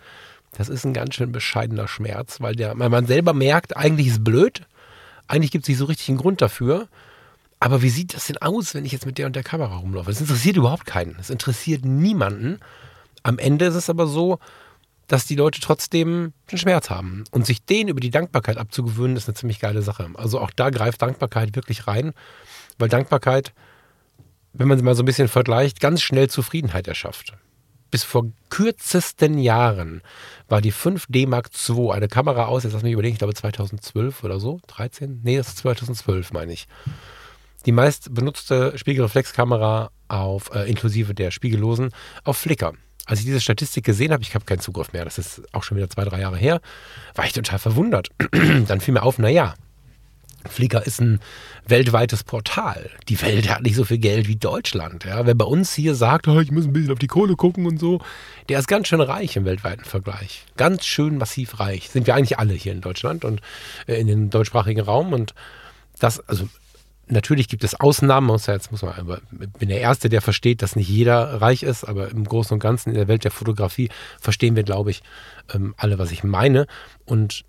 Das 0.56 0.68
ist 0.68 0.84
ein 0.84 0.94
ganz 0.94 1.14
schön 1.14 1.32
bescheidener 1.32 1.88
Schmerz, 1.88 2.40
weil, 2.40 2.56
der, 2.56 2.78
weil 2.78 2.88
man 2.88 3.06
selber 3.06 3.34
merkt, 3.34 3.76
eigentlich 3.76 4.06
ist 4.06 4.14
es 4.14 4.24
blöd, 4.24 4.62
eigentlich 5.28 5.50
gibt 5.50 5.64
es 5.64 5.68
nicht 5.68 5.78
so 5.78 5.84
richtig 5.84 6.08
einen 6.08 6.18
Grund 6.18 6.40
dafür. 6.40 6.88
Aber 7.58 7.82
wie 7.82 7.88
sieht 7.88 8.14
das 8.14 8.26
denn 8.26 8.38
aus, 8.38 8.74
wenn 8.74 8.84
ich 8.84 8.92
jetzt 8.92 9.06
mit 9.06 9.18
der 9.18 9.26
und 9.26 9.36
der 9.36 9.42
Kamera 9.42 9.76
rumlaufe? 9.76 10.10
Das 10.10 10.20
interessiert 10.20 10.56
überhaupt 10.56 10.86
keinen. 10.86 11.16
Das 11.16 11.30
interessiert 11.30 11.84
niemanden. 11.84 12.60
Am 13.22 13.38
Ende 13.38 13.64
ist 13.66 13.74
es 13.74 13.90
aber 13.90 14.06
so, 14.06 14.38
dass 15.06 15.26
die 15.26 15.36
Leute 15.36 15.60
trotzdem 15.60 16.32
einen 16.50 16.58
Schmerz 16.58 16.90
haben. 16.90 17.24
Und 17.30 17.46
sich 17.46 17.64
den 17.64 17.88
über 17.88 18.00
die 18.00 18.10
Dankbarkeit 18.10 18.58
abzugewöhnen, 18.58 19.16
ist 19.16 19.28
eine 19.28 19.34
ziemlich 19.34 19.60
geile 19.60 19.82
Sache. 19.82 20.10
Also 20.14 20.40
auch 20.40 20.50
da 20.50 20.70
greift 20.70 21.02
Dankbarkeit 21.02 21.54
wirklich 21.54 21.86
rein, 21.86 22.12
weil 22.78 22.88
Dankbarkeit, 22.88 23.52
wenn 24.52 24.68
man 24.68 24.78
sie 24.78 24.84
mal 24.84 24.94
so 24.94 25.02
ein 25.02 25.06
bisschen 25.06 25.28
vergleicht, 25.28 25.80
ganz 25.80 26.02
schnell 26.02 26.28
Zufriedenheit 26.28 26.88
erschafft. 26.88 27.34
Bis 27.90 28.02
vor 28.02 28.26
kürzesten 28.50 29.38
Jahren 29.38 30.02
war 30.48 30.60
die 30.60 30.72
5D 30.72 31.28
Mark 31.28 31.50
II 31.68 31.90
eine 31.90 32.08
Kamera 32.08 32.46
aus, 32.46 32.64
jetzt 32.64 32.72
lass 32.72 32.82
mich 32.82 32.92
überlegen, 32.92 33.14
ich 33.14 33.20
glaube 33.20 33.34
2012 33.34 34.24
oder 34.24 34.40
so, 34.40 34.60
13? 34.66 35.20
Nee, 35.22 35.36
das 35.36 35.48
ist 35.48 35.58
2012, 35.58 36.32
meine 36.32 36.52
ich. 36.52 36.66
Die 37.64 37.72
meist 37.72 38.12
benutzte 38.12 38.76
Spiegelreflexkamera 38.76 39.90
auf, 40.08 40.54
äh, 40.54 40.68
inklusive 40.68 41.14
der 41.14 41.30
Spiegellosen, 41.30 41.90
auf 42.24 42.36
Flickr. 42.36 42.74
Als 43.06 43.20
ich 43.20 43.24
diese 43.24 43.40
Statistik 43.40 43.84
gesehen 43.84 44.12
habe, 44.12 44.22
ich 44.22 44.34
habe 44.34 44.44
keinen 44.44 44.60
Zugriff 44.60 44.92
mehr, 44.92 45.04
das 45.04 45.16
ist 45.16 45.42
auch 45.52 45.62
schon 45.62 45.76
wieder 45.76 45.88
zwei, 45.88 46.04
drei 46.04 46.20
Jahre 46.20 46.36
her, 46.36 46.60
war 47.14 47.24
ich 47.24 47.32
total 47.32 47.58
verwundert. 47.58 48.10
Dann 48.66 48.80
fiel 48.80 48.94
mir 48.94 49.02
auf, 49.02 49.18
naja, 49.18 49.54
Flickr 50.48 50.86
ist 50.86 51.00
ein 51.00 51.20
weltweites 51.66 52.24
Portal. 52.24 52.90
Die 53.08 53.20
Welt 53.22 53.48
hat 53.50 53.62
nicht 53.62 53.76
so 53.76 53.84
viel 53.84 53.98
Geld 53.98 54.28
wie 54.28 54.36
Deutschland. 54.36 55.04
Ja. 55.04 55.26
Wer 55.26 55.34
bei 55.34 55.44
uns 55.44 55.74
hier 55.74 55.94
sagt, 55.94 56.28
oh, 56.28 56.40
ich 56.40 56.50
muss 56.50 56.66
ein 56.66 56.72
bisschen 56.72 56.92
auf 56.92 56.98
die 56.98 57.06
Kohle 57.06 57.36
gucken 57.36 57.66
und 57.66 57.78
so, 57.78 58.00
der 58.48 58.58
ist 58.58 58.68
ganz 58.68 58.88
schön 58.88 59.00
reich 59.00 59.36
im 59.36 59.44
weltweiten 59.44 59.84
Vergleich. 59.84 60.44
Ganz 60.56 60.86
schön 60.86 61.18
massiv 61.18 61.58
reich. 61.58 61.90
Sind 61.90 62.06
wir 62.06 62.14
eigentlich 62.14 62.38
alle 62.38 62.54
hier 62.54 62.72
in 62.72 62.80
Deutschland 62.80 63.24
und 63.24 63.40
äh, 63.86 63.94
in 63.96 64.06
den 64.06 64.30
deutschsprachigen 64.30 64.80
Raum. 64.80 65.12
Und 65.12 65.34
das, 65.98 66.20
also 66.28 66.48
natürlich 67.08 67.48
gibt 67.48 67.64
es 67.64 67.78
Ausnahmen. 67.78 68.26
Muss 68.26 68.46
ja, 68.46 68.54
jetzt 68.54 68.70
muss 68.70 68.82
man, 68.82 68.94
aber 68.94 69.20
ich 69.40 69.50
bin 69.52 69.68
der 69.68 69.80
Erste, 69.80 70.08
der 70.08 70.22
versteht, 70.22 70.62
dass 70.62 70.76
nicht 70.76 70.88
jeder 70.88 71.40
reich 71.40 71.62
ist, 71.62 71.84
aber 71.84 72.10
im 72.10 72.24
Großen 72.24 72.54
und 72.54 72.60
Ganzen 72.60 72.90
in 72.90 72.96
der 72.96 73.08
Welt 73.08 73.24
der 73.24 73.30
Fotografie 73.30 73.90
verstehen 74.20 74.56
wir, 74.56 74.62
glaube 74.62 74.90
ich, 74.90 75.02
ähm, 75.52 75.74
alle, 75.76 75.98
was 75.98 76.10
ich 76.10 76.24
meine. 76.24 76.66
Und 77.04 77.44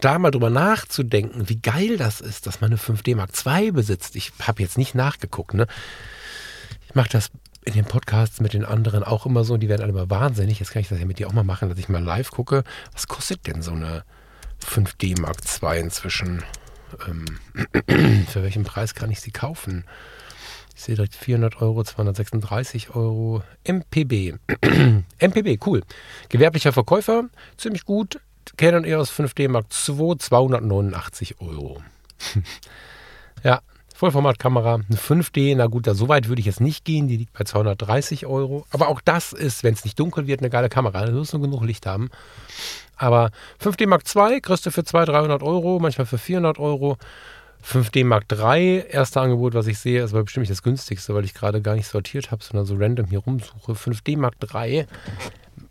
da 0.00 0.18
mal 0.18 0.30
drüber 0.30 0.50
nachzudenken, 0.50 1.48
wie 1.48 1.60
geil 1.60 1.96
das 1.96 2.20
ist, 2.20 2.46
dass 2.46 2.60
man 2.60 2.70
eine 2.70 2.78
5D 2.78 3.16
Mark 3.16 3.30
II 3.46 3.72
besitzt. 3.72 4.16
Ich 4.16 4.32
habe 4.40 4.62
jetzt 4.62 4.78
nicht 4.78 4.94
nachgeguckt. 4.94 5.54
Ne? 5.54 5.66
Ich 6.88 6.94
mache 6.94 7.08
das 7.08 7.30
in 7.64 7.72
den 7.72 7.84
Podcasts 7.84 8.40
mit 8.40 8.52
den 8.52 8.64
anderen 8.64 9.02
auch 9.02 9.24
immer 9.24 9.44
so 9.44 9.54
und 9.54 9.60
die 9.60 9.68
werden 9.68 9.82
alle 9.82 9.92
immer 9.92 10.10
wahnsinnig. 10.10 10.60
Jetzt 10.60 10.72
kann 10.72 10.82
ich 10.82 10.88
das 10.88 10.98
ja 10.98 11.06
mit 11.06 11.18
dir 11.18 11.28
auch 11.28 11.32
mal 11.32 11.44
machen, 11.44 11.68
dass 11.68 11.78
ich 11.78 11.88
mal 11.88 12.02
live 12.02 12.30
gucke. 12.30 12.64
Was 12.92 13.08
kostet 13.08 13.46
denn 13.46 13.62
so 13.62 13.72
eine 13.72 14.04
5D 14.62 15.20
Mark 15.20 15.38
II 15.62 15.80
inzwischen? 15.80 16.42
Ähm, 17.06 17.24
für 18.28 18.42
welchen 18.42 18.64
Preis 18.64 18.94
kann 18.94 19.10
ich 19.10 19.20
sie 19.20 19.30
kaufen? 19.30 19.84
Ich 20.76 20.82
sehe 20.82 20.96
direkt 20.96 21.14
400 21.14 21.62
Euro, 21.62 21.84
236 21.84 22.94
Euro. 22.94 23.42
MPB. 23.64 24.34
MPB, 25.18 25.58
cool. 25.66 25.82
Gewerblicher 26.28 26.72
Verkäufer, 26.72 27.24
ziemlich 27.56 27.84
gut. 27.84 28.20
Canon 28.56 28.84
EOS 28.84 29.10
5D 29.10 29.48
Mark 29.48 29.66
II, 29.88 30.18
289 30.18 31.40
Euro. 31.40 31.82
ja, 33.44 33.60
Vollformatkamera, 33.94 34.74
eine 34.74 34.98
5D, 34.98 35.54
na 35.56 35.66
gut, 35.66 35.86
da 35.86 35.94
so 35.94 36.08
weit 36.08 36.28
würde 36.28 36.40
ich 36.40 36.46
jetzt 36.46 36.60
nicht 36.60 36.84
gehen, 36.84 37.06
die 37.06 37.16
liegt 37.16 37.32
bei 37.32 37.44
230 37.44 38.26
Euro. 38.26 38.66
Aber 38.70 38.88
auch 38.88 39.00
das 39.00 39.32
ist, 39.32 39.62
wenn 39.62 39.72
es 39.72 39.84
nicht 39.84 39.98
dunkel 40.00 40.26
wird, 40.26 40.40
eine 40.40 40.50
geile 40.50 40.68
Kamera. 40.68 41.06
Da 41.06 41.12
muss 41.12 41.32
nur 41.32 41.42
genug 41.42 41.62
Licht 41.62 41.86
haben. 41.86 42.10
Aber 42.96 43.30
5D 43.62 43.86
Mark 43.86 44.02
II 44.14 44.40
kriegst 44.40 44.66
du 44.66 44.70
für 44.70 44.84
200, 44.84 45.14
300 45.14 45.42
Euro, 45.44 45.78
manchmal 45.78 46.06
für 46.06 46.18
400 46.18 46.58
Euro. 46.58 46.98
5D 47.64 48.04
Mark 48.04 48.24
III, 48.30 48.84
erste 48.90 49.20
Angebot, 49.20 49.54
was 49.54 49.68
ich 49.68 49.78
sehe, 49.78 50.02
ist 50.02 50.12
aber 50.12 50.24
bestimmt 50.24 50.42
nicht 50.42 50.50
das 50.50 50.62
günstigste, 50.62 51.14
weil 51.14 51.24
ich 51.24 51.32
gerade 51.32 51.62
gar 51.62 51.76
nicht 51.76 51.86
sortiert 51.86 52.30
habe, 52.30 52.44
sondern 52.44 52.66
so 52.66 52.74
random 52.76 53.06
hier 53.06 53.20
rumsuche. 53.20 53.72
5D 53.72 54.18
Mark 54.18 54.34
III, 54.42 54.86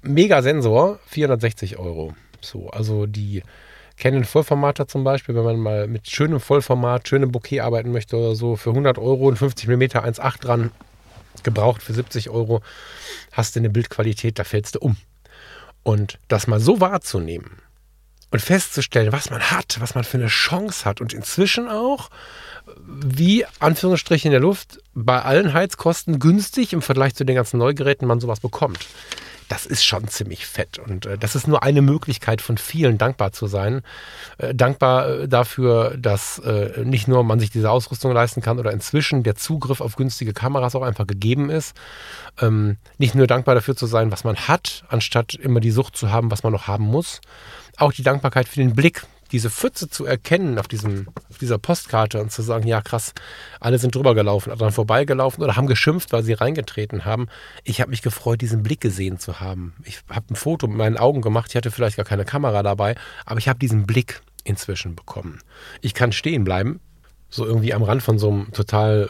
Mega 0.02 0.42
Sensor, 0.42 1.00
460 1.08 1.78
Euro. 1.78 2.16
So, 2.42 2.70
also 2.70 3.06
die 3.06 3.44
Canon 3.98 4.24
Vollformater 4.24 4.88
zum 4.88 5.04
Beispiel, 5.04 5.36
wenn 5.36 5.44
man 5.44 5.60
mal 5.60 5.88
mit 5.88 6.10
schönem 6.10 6.40
Vollformat, 6.40 7.08
schönem 7.08 7.32
Bouquet 7.32 7.62
arbeiten 7.62 7.92
möchte 7.92 8.18
oder 8.18 8.36
so, 8.36 8.56
für 8.56 8.72
100 8.72 8.98
Euro 8.98 9.28
und 9.28 9.38
50 9.38 9.68
mm 9.68 9.82
1.8 9.82 10.42
dran, 10.42 10.72
gebraucht 11.44 11.82
für 11.82 11.94
70 11.94 12.30
Euro, 12.30 12.62
hast 13.32 13.56
du 13.56 13.60
eine 13.60 13.70
Bildqualität, 13.70 14.40
da 14.40 14.44
fällst 14.44 14.76
du 14.76 14.80
um. 14.80 14.98
Und 15.84 16.18
das 16.28 16.48
mal 16.48 16.60
so 16.60 16.80
wahrzunehmen 16.80 17.62
und 18.32 18.42
festzustellen, 18.42 19.12
was 19.12 19.30
man 19.30 19.52
hat, 19.52 19.78
was 19.80 19.96
man 19.96 20.04
für 20.04 20.18
eine 20.18 20.28
Chance 20.28 20.86
hat 20.86 21.02
und 21.02 21.14
inzwischen 21.14 21.68
auch, 21.68 22.10
wie 22.86 23.46
Anführungsstriche 23.60 24.28
in 24.28 24.32
der 24.32 24.40
Luft, 24.40 24.80
bei 24.96 25.22
allen 25.22 25.54
Heizkosten 25.54 26.20
günstig 26.20 26.74
im 26.74 26.82
Vergleich 26.82 27.14
zu 27.14 27.26
den 27.26 27.36
ganzen 27.36 27.58
Neugeräten 27.58 28.08
man 28.08 28.20
sowas 28.20 28.40
bekommt 28.40 28.88
das 29.50 29.66
ist 29.66 29.84
schon 29.84 30.08
ziemlich 30.08 30.46
fett. 30.46 30.80
Und 30.80 31.06
äh, 31.06 31.18
das 31.18 31.36
ist 31.36 31.48
nur 31.48 31.64
eine 31.64 31.82
Möglichkeit 31.82 32.42
von 32.42 32.58
vielen, 32.58 32.98
dankbar 32.98 33.32
zu 33.32 33.48
sein. 33.48 33.82
Äh, 34.38 34.56
dankbar 34.56 35.10
äh, 35.10 35.28
dafür, 35.28 35.96
dass 35.98 36.40
äh, 36.40 36.84
nicht 36.84 37.08
nur 37.08 37.24
man 37.24 37.40
sich 37.40 37.50
diese 37.50 37.70
Ausrüstung 37.70 38.12
leisten 38.12 38.42
kann 38.42 38.60
oder 38.60 38.72
inzwischen 38.72 39.24
der 39.24 39.36
Zugriff 39.36 39.82
auf 39.82 39.96
günstige 39.96 40.34
Kameras 40.34 40.76
auch 40.76 40.84
einfach 40.84 41.08
gegeben 41.08 41.50
ist. 41.50 41.76
Ähm, 42.42 42.78
nicht 42.98 43.16
nur 43.16 43.28
dankbar 43.28 43.56
dafür 43.56 43.76
zu 43.76 43.86
sein, 43.86 44.12
was 44.12 44.24
man 44.24 44.36
hat, 44.36 44.84
anstatt 44.90 45.34
immer 45.36 45.60
die 45.60 45.72
Sucht 45.72 45.96
zu 45.98 46.12
haben, 46.12 46.32
was 46.32 46.44
man 46.44 46.54
noch 46.54 46.68
haben 46.68 46.86
muss. 46.86 47.22
Auch 47.78 47.92
die 47.92 48.04
Dankbarkeit 48.04 48.48
für 48.48 48.60
den 48.60 48.76
Blick, 48.76 49.06
diese 49.34 49.50
Pfütze 49.50 49.90
zu 49.90 50.06
erkennen 50.06 50.60
auf, 50.60 50.68
diesem, 50.68 51.08
auf 51.30 51.40
dieser 51.40 51.58
Postkarte 51.58 52.22
und 52.22 52.32
zu 52.32 52.44
sagen, 52.44 52.68
ja 52.68 52.82
krass, 52.82 53.14
alle 53.60 53.80
sind 53.80 53.96
drüber 53.96 54.14
gelaufen, 54.14 54.56
dran 54.56 54.72
vorbeigelaufen 54.72 55.44
oder 55.44 55.58
haben 55.58 55.66
geschimpft, 55.66 56.14
weil 56.14 56.24
sie 56.24 56.34
reingetreten 56.34 57.04
haben. 57.04 57.28
Ich 57.64 57.82
habe 57.82 57.90
mich 57.90 58.04
gefreut, 58.04 58.42
diesen 58.42 58.62
Blick 58.62 58.80
gesehen 58.80 59.18
zu 59.18 59.40
haben. 59.40 59.74
Ich 59.84 60.02
habe 60.08 60.28
ein 60.30 60.36
Foto 60.36 60.68
mit 60.68 60.78
meinen 60.78 60.98
Augen 60.98 61.22
gemacht, 61.22 61.50
ich 61.50 61.56
hatte 61.56 61.72
vielleicht 61.72 61.98
gar 61.98 62.06
keine 62.06 62.26
Kamera 62.26 62.62
dabei, 62.62 62.96
aber 63.26 63.40
ich 63.40 63.50
habe 63.50 63.58
diesen 63.58 63.88
Blick 63.88 64.22
inzwischen 64.44 64.96
bekommen. 64.96 65.40
Ich 65.82 65.96
kann 65.96 66.12
stehen 66.12 66.44
bleiben, 66.44 66.80
so 67.30 67.44
irgendwie 67.44 67.74
am 67.74 67.82
Rand 67.82 68.04
von 68.04 68.20
so 68.20 68.30
einem 68.30 68.52
total 68.54 69.10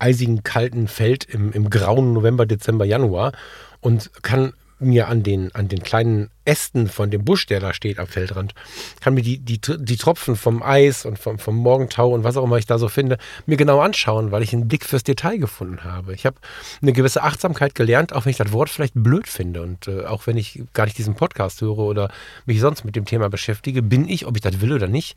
eisigen, 0.00 0.42
kalten 0.42 0.88
Feld 0.88 1.24
im, 1.24 1.52
im 1.52 1.70
grauen 1.70 2.12
November, 2.12 2.44
Dezember, 2.44 2.84
Januar 2.84 3.32
und 3.80 4.10
kann 4.22 4.52
mir 4.80 5.08
an 5.08 5.22
den, 5.22 5.54
an 5.54 5.68
den 5.68 5.82
kleinen 5.82 6.30
Ästen 6.44 6.88
von 6.88 7.10
dem 7.10 7.24
Busch, 7.24 7.46
der 7.46 7.60
da 7.60 7.74
steht 7.74 7.98
am 7.98 8.06
Feldrand, 8.06 8.54
kann 9.00 9.14
mir 9.14 9.22
die, 9.22 9.38
die, 9.38 9.60
die 9.60 9.96
Tropfen 9.96 10.36
vom 10.36 10.62
Eis 10.62 11.04
und 11.04 11.18
vom, 11.18 11.38
vom 11.38 11.56
Morgentau 11.56 12.10
und 12.10 12.24
was 12.24 12.36
auch 12.36 12.44
immer 12.44 12.56
ich 12.56 12.66
da 12.66 12.78
so 12.78 12.88
finde, 12.88 13.18
mir 13.46 13.56
genau 13.56 13.80
anschauen, 13.80 14.30
weil 14.30 14.42
ich 14.42 14.52
einen 14.52 14.68
Blick 14.68 14.84
fürs 14.84 15.02
Detail 15.02 15.38
gefunden 15.38 15.84
habe. 15.84 16.14
Ich 16.14 16.26
habe 16.26 16.36
eine 16.80 16.92
gewisse 16.92 17.22
Achtsamkeit 17.22 17.74
gelernt, 17.74 18.12
auch 18.12 18.24
wenn 18.24 18.30
ich 18.30 18.38
das 18.38 18.52
Wort 18.52 18.70
vielleicht 18.70 18.94
blöd 18.94 19.26
finde 19.26 19.62
und 19.62 19.88
äh, 19.88 20.04
auch 20.04 20.26
wenn 20.26 20.36
ich 20.36 20.62
gar 20.72 20.84
nicht 20.84 20.98
diesen 20.98 21.14
Podcast 21.14 21.60
höre 21.60 21.78
oder 21.78 22.10
mich 22.46 22.60
sonst 22.60 22.84
mit 22.84 22.96
dem 22.96 23.04
Thema 23.04 23.28
beschäftige, 23.28 23.82
bin 23.82 24.08
ich, 24.08 24.26
ob 24.26 24.36
ich 24.36 24.42
das 24.42 24.60
will 24.60 24.72
oder 24.72 24.88
nicht, 24.88 25.16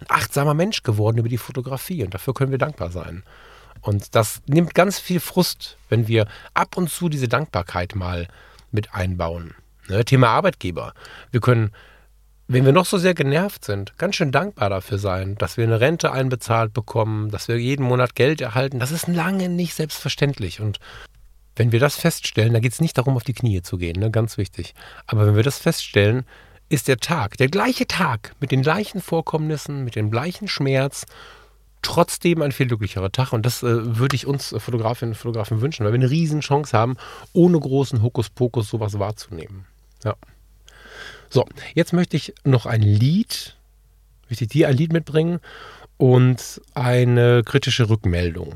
ein 0.00 0.06
achtsamer 0.08 0.54
Mensch 0.54 0.82
geworden 0.82 1.18
über 1.18 1.28
die 1.28 1.38
Fotografie 1.38 2.02
und 2.02 2.14
dafür 2.14 2.34
können 2.34 2.50
wir 2.50 2.58
dankbar 2.58 2.90
sein. 2.90 3.22
Und 3.82 4.14
das 4.14 4.42
nimmt 4.46 4.74
ganz 4.74 4.98
viel 4.98 5.20
Frust, 5.20 5.76
wenn 5.88 6.06
wir 6.08 6.26
ab 6.54 6.76
und 6.76 6.88
zu 6.88 7.08
diese 7.08 7.28
Dankbarkeit 7.28 7.96
mal 7.96 8.28
mit 8.72 8.94
einbauen. 8.94 9.54
Ne? 9.88 10.04
Thema 10.04 10.28
Arbeitgeber. 10.28 10.94
Wir 11.30 11.40
können, 11.40 11.70
wenn 12.48 12.64
wir 12.64 12.72
noch 12.72 12.86
so 12.86 12.98
sehr 12.98 13.14
genervt 13.14 13.64
sind, 13.64 13.96
ganz 13.98 14.16
schön 14.16 14.32
dankbar 14.32 14.70
dafür 14.70 14.98
sein, 14.98 15.36
dass 15.36 15.56
wir 15.56 15.64
eine 15.64 15.80
Rente 15.80 16.12
einbezahlt 16.12 16.72
bekommen, 16.72 17.30
dass 17.30 17.48
wir 17.48 17.58
jeden 17.58 17.84
Monat 17.84 18.14
Geld 18.14 18.40
erhalten. 18.40 18.78
Das 18.78 18.90
ist 18.90 19.08
lange 19.08 19.48
nicht 19.48 19.74
selbstverständlich. 19.74 20.60
Und 20.60 20.78
wenn 21.56 21.72
wir 21.72 21.80
das 21.80 21.96
feststellen, 21.96 22.52
da 22.52 22.60
geht 22.60 22.72
es 22.72 22.80
nicht 22.80 22.96
darum, 22.98 23.16
auf 23.16 23.24
die 23.24 23.34
Knie 23.34 23.62
zu 23.62 23.76
gehen, 23.76 24.00
ne? 24.00 24.10
ganz 24.10 24.38
wichtig. 24.38 24.74
Aber 25.06 25.26
wenn 25.26 25.36
wir 25.36 25.42
das 25.42 25.58
feststellen, 25.58 26.24
ist 26.68 26.88
der 26.88 26.96
Tag, 26.96 27.36
der 27.36 27.48
gleiche 27.48 27.86
Tag, 27.86 28.32
mit 28.40 28.50
den 28.50 28.62
gleichen 28.62 29.02
Vorkommnissen, 29.02 29.84
mit 29.84 29.94
dem 29.94 30.10
gleichen 30.10 30.48
Schmerz, 30.48 31.04
trotzdem 31.82 32.42
ein 32.42 32.52
viel 32.52 32.66
glücklicherer 32.66 33.12
Tag. 33.12 33.32
Und 33.32 33.44
das 33.44 33.62
äh, 33.62 33.98
würde 33.98 34.16
ich 34.16 34.26
uns 34.26 34.54
Fotografinnen 34.56 35.12
und 35.12 35.18
Fotografen 35.18 35.60
wünschen, 35.60 35.84
weil 35.84 35.92
wir 35.92 35.98
eine 35.98 36.10
riesen 36.10 36.40
Chance 36.40 36.76
haben, 36.76 36.96
ohne 37.32 37.58
großen 37.58 38.02
Hokuspokus 38.02 38.68
sowas 38.68 38.98
wahrzunehmen. 38.98 39.66
Ja. 40.04 40.14
So, 41.28 41.46
jetzt 41.74 41.92
möchte 41.92 42.16
ich 42.16 42.34
noch 42.44 42.66
ein 42.66 42.82
Lied, 42.82 43.56
möchte 44.28 44.44
ich 44.44 44.50
dir 44.50 44.68
ein 44.68 44.76
Lied 44.76 44.92
mitbringen 44.92 45.40
und 45.96 46.60
eine 46.74 47.42
kritische 47.44 47.88
Rückmeldung. 47.88 48.54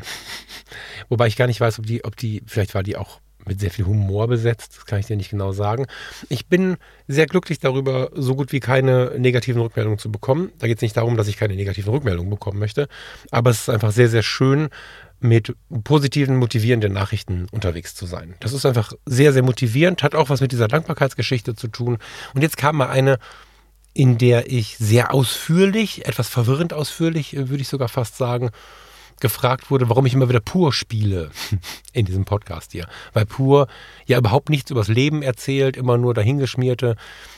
Wobei 1.08 1.26
ich 1.26 1.36
gar 1.36 1.46
nicht 1.46 1.60
weiß, 1.60 1.78
ob 1.78 1.86
die, 1.86 2.04
ob 2.04 2.16
die, 2.16 2.42
vielleicht 2.46 2.74
war 2.74 2.82
die 2.82 2.96
auch 2.96 3.20
mit 3.46 3.60
sehr 3.60 3.70
viel 3.70 3.86
Humor 3.86 4.28
besetzt, 4.28 4.76
das 4.76 4.86
kann 4.86 4.98
ich 4.98 5.06
dir 5.06 5.16
nicht 5.16 5.30
genau 5.30 5.52
sagen. 5.52 5.86
Ich 6.28 6.46
bin 6.46 6.76
sehr 7.08 7.26
glücklich 7.26 7.58
darüber, 7.58 8.10
so 8.14 8.34
gut 8.34 8.52
wie 8.52 8.60
keine 8.60 9.12
negativen 9.18 9.60
Rückmeldungen 9.62 9.98
zu 9.98 10.10
bekommen. 10.10 10.52
Da 10.58 10.66
geht 10.66 10.78
es 10.78 10.82
nicht 10.82 10.96
darum, 10.96 11.16
dass 11.16 11.28
ich 11.28 11.36
keine 11.36 11.54
negativen 11.54 11.92
Rückmeldungen 11.92 12.30
bekommen 12.30 12.58
möchte, 12.58 12.88
aber 13.30 13.50
es 13.50 13.62
ist 13.62 13.70
einfach 13.70 13.92
sehr, 13.92 14.08
sehr 14.08 14.22
schön, 14.22 14.68
mit 15.18 15.54
positiven, 15.84 16.36
motivierenden 16.36 16.92
Nachrichten 16.92 17.46
unterwegs 17.50 17.94
zu 17.94 18.06
sein. 18.06 18.34
Das 18.40 18.52
ist 18.52 18.66
einfach 18.66 18.92
sehr, 19.06 19.32
sehr 19.32 19.42
motivierend, 19.42 20.02
hat 20.02 20.14
auch 20.14 20.28
was 20.28 20.40
mit 20.40 20.52
dieser 20.52 20.68
Dankbarkeitsgeschichte 20.68 21.54
zu 21.54 21.68
tun. 21.68 21.98
Und 22.34 22.42
jetzt 22.42 22.56
kam 22.56 22.76
mal 22.76 22.88
eine, 22.88 23.18
in 23.94 24.18
der 24.18 24.50
ich 24.52 24.76
sehr 24.76 25.14
ausführlich, 25.14 26.06
etwas 26.06 26.28
verwirrend 26.28 26.74
ausführlich, 26.74 27.34
äh, 27.34 27.48
würde 27.48 27.62
ich 27.62 27.68
sogar 27.68 27.88
fast 27.88 28.16
sagen, 28.16 28.50
gefragt 29.20 29.70
wurde, 29.70 29.88
warum 29.88 30.06
ich 30.06 30.14
immer 30.14 30.28
wieder 30.28 30.40
pur 30.40 30.72
spiele 30.72 31.30
in 31.92 32.06
diesem 32.06 32.24
Podcast 32.24 32.72
hier. 32.72 32.86
Weil 33.12 33.26
pur 33.26 33.66
ja 34.06 34.18
überhaupt 34.18 34.50
nichts 34.50 34.70
übers 34.70 34.88
Leben 34.88 35.22
erzählt, 35.22 35.76
immer 35.76 35.98
nur 35.98 36.14
dahingeschmierte 36.14 36.96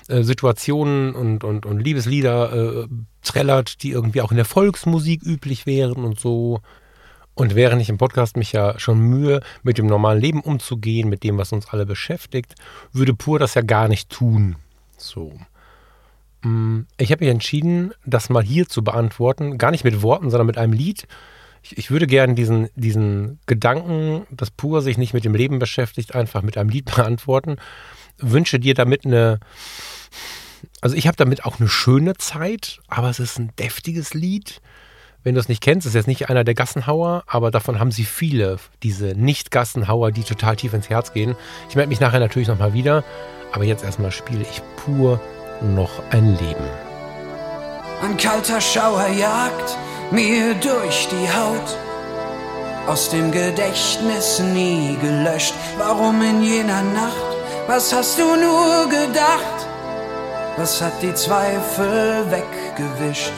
äh, 0.09 0.23
Situationen 0.23 1.15
und, 1.15 1.45
und, 1.45 1.67
und 1.67 1.81
Liebeslieder 1.81 2.53
äh, 2.53 2.89
trällert, 3.23 3.83
die 3.83 3.91
irgendwie 3.91 4.23
auch 4.23 4.31
in 4.31 4.37
der 4.37 4.45
Volksmusik 4.45 5.23
üblich 5.23 5.67
wären 5.67 6.05
und 6.05 6.19
so. 6.19 6.61
Und 7.35 7.55
während 7.55 7.81
ich 7.81 7.89
im 7.89 7.99
Podcast 7.99 8.37
mich 8.37 8.51
ja 8.51 8.79
schon 8.81 8.99
mühe, 8.99 9.41
mit 9.63 9.79
dem 9.79 9.87
normalen 9.87 10.21
Leben 10.21 10.41
umzugehen, 10.41 11.09
mit 11.09 11.23
dem, 11.23 11.39
was 11.39 11.53
uns 11.53 11.69
alle 11.69 11.87
beschäftigt, 11.87 12.57
würde 12.93 13.15
pur 13.15 13.39
das 13.39 13.55
ja 13.55 13.63
gar 13.63 13.87
nicht 13.87 14.11
tun. 14.11 14.57
So. 14.97 15.39
Mm, 16.43 16.81
ich 16.97 17.13
habe 17.13 17.25
mich 17.25 17.33
entschieden, 17.33 17.93
das 18.05 18.29
mal 18.29 18.43
hier 18.43 18.67
zu 18.67 18.83
beantworten, 18.83 19.57
gar 19.57 19.71
nicht 19.71 19.85
mit 19.85 20.03
Worten, 20.03 20.31
sondern 20.31 20.47
mit 20.47 20.59
einem 20.59 20.73
Lied, 20.73 21.07
ich, 21.63 21.79
ich 21.79 21.91
würde 21.91 22.07
gerne 22.07 22.35
diesen, 22.35 22.69
diesen 22.75 23.39
Gedanken, 23.47 24.27
dass 24.31 24.51
Pur 24.51 24.83
sich 24.83 24.99
nicht 24.99 25.15
mit 25.15 25.25
dem 25.25 25.35
Leben 25.35 25.59
beschäftigt, 25.59 26.15
einfach 26.15 26.43
mit 26.43 26.57
einem 26.57 26.71
Lied 26.71 26.85
beantworten. 26.97 27.57
Wünsche 28.19 28.59
dir 28.59 28.75
damit 28.75 29.05
eine, 29.05 29.41
also 30.81 30.97
ich 30.97 31.07
habe 31.07 31.17
damit 31.17 31.45
auch 31.45 31.61
eine 31.61 31.69
schöne 31.69 32.15
Zeit, 32.17 32.81
aber 32.89 33.11
es 33.11 33.21
ist 33.21 33.39
ein 33.39 33.53
deftiges 33.59 34.15
Lied. 34.15 34.61
Wenn 35.25 35.35
du 35.35 35.41
es 35.41 35.49
nicht 35.49 35.63
kennst, 35.63 35.87
ist 35.87 35.95
jetzt 35.95 36.07
nicht 36.07 36.31
einer 36.31 36.45
der 36.45 36.55
Gassenhauer, 36.55 37.25
aber 37.27 37.51
davon 37.51 37.81
haben 37.81 37.91
sie 37.91 38.05
viele, 38.05 38.59
diese 38.83 39.09
Nicht-Gassenhauer, 39.09 40.13
die 40.13 40.23
total 40.23 40.57
tief 40.57 40.73
ins 40.73 40.89
Herz 40.89 41.13
gehen. 41.13 41.37
Ich 41.69 41.77
melde 41.77 41.89
mich 41.89 42.01
nachher 42.01 42.21
natürlich 42.21 42.49
nochmal 42.49 42.73
wieder, 42.73 43.05
aber 43.53 43.65
jetzt 43.65 43.85
erstmal 43.85 44.13
spiele 44.13 44.43
ich 44.43 44.63
pur 44.77 45.21
noch 45.61 45.91
ein 46.11 46.39
Leben. 46.39 46.65
Ein 48.01 48.17
kalter 48.17 48.61
Schauer 48.61 49.09
jagt 49.09 49.77
mir 50.11 50.55
durch 50.55 51.09
die 51.09 51.29
Haut, 51.29 51.77
aus 52.87 53.11
dem 53.11 53.31
Gedächtnis 53.31 54.39
nie 54.39 54.97
gelöscht. 55.01 55.55
Warum 55.77 56.23
in 56.23 56.43
jener 56.43 56.83
Nacht? 56.83 57.29
Was 57.67 57.93
hast 57.93 58.19
du 58.19 58.25
nur 58.25 58.89
gedacht? 58.89 59.59
Was 60.57 60.81
hat 60.81 61.03
die 61.03 61.15
Zweifel 61.15 62.25
weggewischt? 62.31 63.33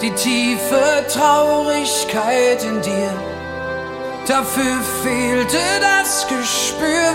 Die 0.00 0.12
tiefe 0.12 1.04
Traurigkeit 1.12 2.62
in 2.62 2.80
dir. 2.80 3.10
Dafür 4.28 4.80
fehlte 5.02 5.58
das 5.80 6.26
Gespür, 6.28 7.10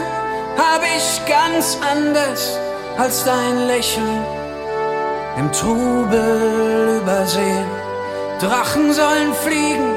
hab 0.58 0.82
ich 0.84 1.22
ganz 1.26 1.78
anders 1.90 2.60
als 2.98 3.24
dein 3.24 3.68
Lächeln 3.68 4.24
im 5.38 5.52
Trubel 5.52 7.02
übersehen. 7.02 7.89
Drachen 8.40 8.94
sollen 8.94 9.34
fliegen, 9.44 9.96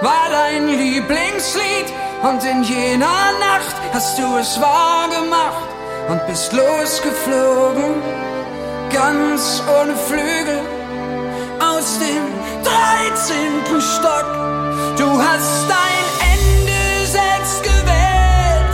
war 0.00 0.28
dein 0.30 0.66
Lieblingslied. 0.66 1.92
Und 2.22 2.42
in 2.42 2.62
jener 2.62 3.32
Nacht 3.38 3.76
hast 3.92 4.18
du 4.18 4.36
es 4.38 4.58
wahr 4.58 5.08
gemacht 5.08 5.68
und 6.08 6.26
bist 6.26 6.54
losgeflogen, 6.54 8.02
ganz 8.90 9.62
ohne 9.78 9.94
Flügel, 9.94 10.60
aus 11.60 11.98
dem 11.98 12.24
13. 12.64 13.78
Stock. 13.78 14.26
Du 14.96 15.20
hast 15.20 15.66
dein 15.68 16.06
Ende 16.32 17.06
selbst 17.06 17.62
gewählt, 17.62 18.72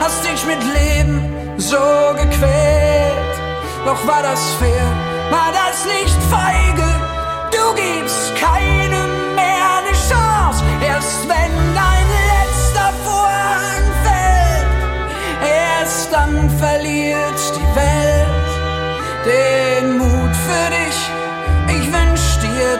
hast 0.00 0.22
dich 0.22 0.44
mit 0.44 0.62
Leben 0.62 1.56
so 1.56 1.78
gequält. 2.12 3.34
Doch 3.86 4.06
war 4.06 4.22
das 4.22 4.40
fair, 4.58 4.86
war 5.30 5.50
das 5.50 5.86
nicht 5.86 6.16
feige? 6.30 6.83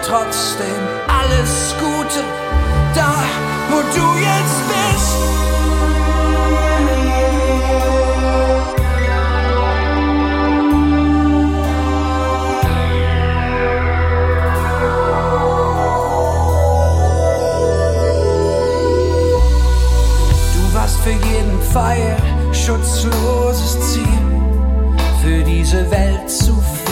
Trotzdem 0.07 0.83
alles 1.09 1.75
Gute, 1.79 2.23
da 2.95 3.15
wo 3.71 3.81
du 3.81 4.19
jetzt 4.19 4.69
bist. 4.69 5.35
für 21.03 21.11
jeden 21.11 21.61
Pfeil 21.61 22.17
schutzloses 22.51 23.93
Ziel. 23.93 24.07
Für 25.23 25.43
diese 25.45 25.91
Welt 25.91 26.31
zu 26.31 26.55
viel. 26.55 26.84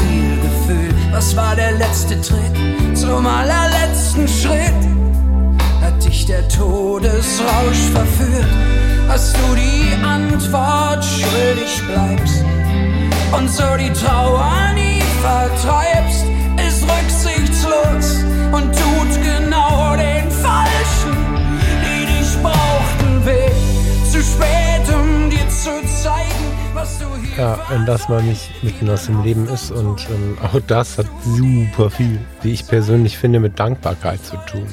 Was 1.13 1.37
war 1.37 1.55
der 1.55 1.73
letzte 1.73 2.19
Tritt 2.21 2.97
zum 2.99 3.27
allerletzten 3.27 4.27
Schritt? 4.27 4.83
Hat 5.83 6.03
dich 6.03 6.25
der 6.25 6.49
Todesrausch 6.49 7.83
verführt? 7.93 8.47
Dass 9.09 9.33
du 9.35 9.55
die 9.55 9.93
Antwort 10.03 11.05
schuldig 11.05 11.83
bleibst 11.87 12.45
und 13.37 13.51
so 13.51 13.77
die 13.79 13.93
Trauer 13.93 14.73
nie 14.75 15.03
vertreibst, 15.21 16.25
ist 16.67 16.83
rücksichtslos 16.83 18.25
und 18.53 18.73
tut 18.73 19.23
genau 19.23 19.95
den 19.97 20.31
Falschen, 20.31 21.17
die 21.85 22.07
dich 22.07 22.43
brauchten, 22.43 23.27
weh 23.27 24.11
zu 24.11 24.23
spät, 24.23 24.95
um 24.95 25.29
dir 25.29 25.49
zu 25.51 25.71
zeigen, 26.03 26.42
Ja, 27.37 27.59
wenn 27.69 27.87
das 27.87 28.09
mal 28.09 28.23
nicht 28.23 28.63
mitten 28.63 28.91
aus 28.91 29.07
dem 29.07 29.23
Leben 29.23 29.49
ist 29.49 29.71
und 29.71 30.09
ähm, 30.11 30.39
auch 30.43 30.61
das 30.67 30.99
hat 30.99 31.07
super 31.25 31.91
viel, 31.91 32.21
wie 32.43 32.53
ich 32.53 32.67
persönlich 32.67 33.19
finde, 33.19 33.41
mit 33.41 33.59
Dankbarkeit 33.59 34.25
zu 34.25 34.37
tun. 34.47 34.67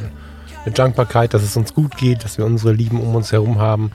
Mit 0.65 0.78
Dankbarkeit, 0.78 1.34
dass 1.34 1.43
es 1.43 1.56
uns 1.56 1.74
gut 1.74 1.98
geht, 1.98 2.24
dass 2.24 2.38
wir 2.38 2.45
unsere 2.45 2.74
Lieben 2.74 3.00
um 3.00 3.15
uns 3.15 3.32
herum 3.32 3.60
haben. 3.60 3.91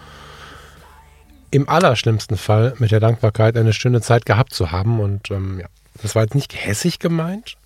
Im 1.51 1.69
allerschlimmsten 1.69 2.37
Fall 2.37 2.75
mit 2.79 2.91
der 2.91 3.01
Dankbarkeit 3.01 3.57
eine 3.57 3.73
schöne 3.73 4.01
Zeit 4.01 4.27
gehabt 4.27 4.55
zu 4.55 4.73
haben 4.73 5.01
und 5.01 5.31
ähm, 5.31 5.61
ja, 5.61 5.67
das 6.03 6.15
war 6.15 6.23
jetzt 6.23 6.35
nicht 6.35 6.55
hässig 6.55 6.99
gemeint, 6.99 7.57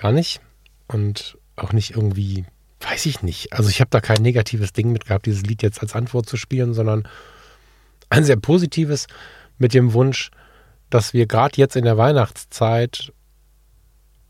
gar 0.00 0.12
nicht 0.12 0.40
und 0.86 1.38
auch 1.56 1.72
nicht 1.72 1.96
irgendwie 1.96 2.44
weiß 2.80 3.06
ich 3.06 3.22
nicht. 3.22 3.52
Also 3.52 3.70
ich 3.70 3.80
habe 3.80 3.90
da 3.90 4.00
kein 4.00 4.22
negatives 4.22 4.72
Ding 4.72 4.92
mit 4.92 5.06
gehabt, 5.06 5.26
dieses 5.26 5.42
Lied 5.42 5.62
jetzt 5.62 5.80
als 5.80 5.94
Antwort 5.94 6.28
zu 6.28 6.36
spielen, 6.36 6.74
sondern 6.74 7.08
ein 8.10 8.24
sehr 8.24 8.36
positives 8.36 9.06
mit 9.58 9.74
dem 9.74 9.92
Wunsch, 9.92 10.30
dass 10.90 11.12
wir 11.12 11.26
gerade 11.26 11.56
jetzt 11.56 11.76
in 11.76 11.84
der 11.84 11.98
Weihnachtszeit 11.98 13.12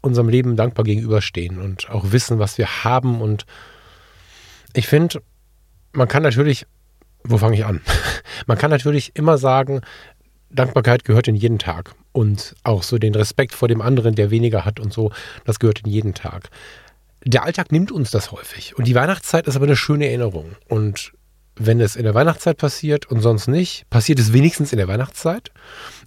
unserem 0.01 0.29
Leben 0.29 0.57
dankbar 0.57 0.85
gegenüberstehen 0.85 1.61
und 1.61 1.91
auch 1.91 2.13
wissen, 2.13 2.39
was 2.39 2.59
wir 2.59 2.85
haben. 2.85 3.21
Und 3.21 3.47
ich 4.75 4.87
finde, 4.87 5.23
man 5.93 6.09
kann 6.09 6.23
natürlich, 6.23 6.67
wo 7.25 7.39
fange 7.39 7.57
ich 7.57 7.65
an? 7.65 7.81
Man 8.47 8.57
kann 8.57 8.71
natürlich 8.71 9.17
immer 9.17 9.37
sagen, 9.37 9.81
Dankbarkeit 10.51 11.05
gehört 11.05 11.29
in 11.29 11.35
jeden 11.35 11.59
Tag. 11.59 11.95
Und 12.13 12.55
auch 12.63 12.83
so 12.83 12.99
den 12.99 13.15
Respekt 13.15 13.53
vor 13.53 13.69
dem 13.69 13.83
anderen, 13.83 14.15
der 14.15 14.31
weniger 14.31 14.65
hat 14.65 14.81
und 14.81 14.93
so, 14.93 15.11
das 15.45 15.59
gehört 15.59 15.81
in 15.81 15.91
jeden 15.91 16.15
Tag 16.15 16.51
der 17.25 17.45
Alltag 17.45 17.73
nimmt 17.73 17.93
uns 17.93 18.11
das 18.11 18.33
häufig. 18.33 18.77
Und 18.77 18.87
die 18.87 18.95
Weihnachtszeit 18.95 19.47
ist 19.47 19.57
aber 19.57 19.67
eine 19.67 19.77
schöne 19.77 20.07
Erinnerung. 20.07 20.57
Und 20.69 21.13
wenn 21.59 21.81
es 21.81 21.97
in 21.97 22.05
der 22.05 22.15
Weihnachtszeit 22.15 22.57
passiert 22.57 23.07
und 23.07 23.21
sonst 23.21 23.49
nicht, 23.49 23.89
passiert 23.91 24.19
es 24.19 24.33
wenigstens 24.33 24.73
in 24.73 24.79
der 24.79 24.89
Weihnachtszeit. 24.89 25.51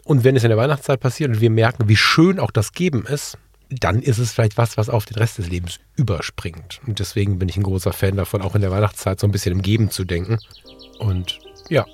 Und 0.03 0.23
wenn 0.23 0.35
es 0.35 0.43
in 0.43 0.49
der 0.49 0.57
Weihnachtszeit 0.57 0.99
passiert 0.99 1.29
und 1.29 1.41
wir 1.41 1.49
merken, 1.49 1.87
wie 1.87 1.95
schön 1.95 2.39
auch 2.39 2.51
das 2.51 2.73
Geben 2.73 3.05
ist, 3.05 3.37
dann 3.69 4.01
ist 4.01 4.17
es 4.17 4.33
vielleicht 4.33 4.57
was, 4.57 4.77
was 4.77 4.89
auf 4.89 5.05
den 5.05 5.17
Rest 5.17 5.37
des 5.37 5.49
Lebens 5.49 5.79
überspringt. 5.95 6.81
Und 6.85 6.99
deswegen 6.99 7.39
bin 7.39 7.47
ich 7.47 7.57
ein 7.57 7.63
großer 7.63 7.93
Fan 7.93 8.17
davon, 8.17 8.41
auch 8.41 8.55
in 8.55 8.61
der 8.61 8.71
Weihnachtszeit 8.71 9.19
so 9.19 9.27
ein 9.27 9.31
bisschen 9.31 9.53
im 9.53 9.61
Geben 9.61 9.89
zu 9.89 10.03
denken. 10.03 10.39
Und 10.99 11.39
ja, 11.69 11.85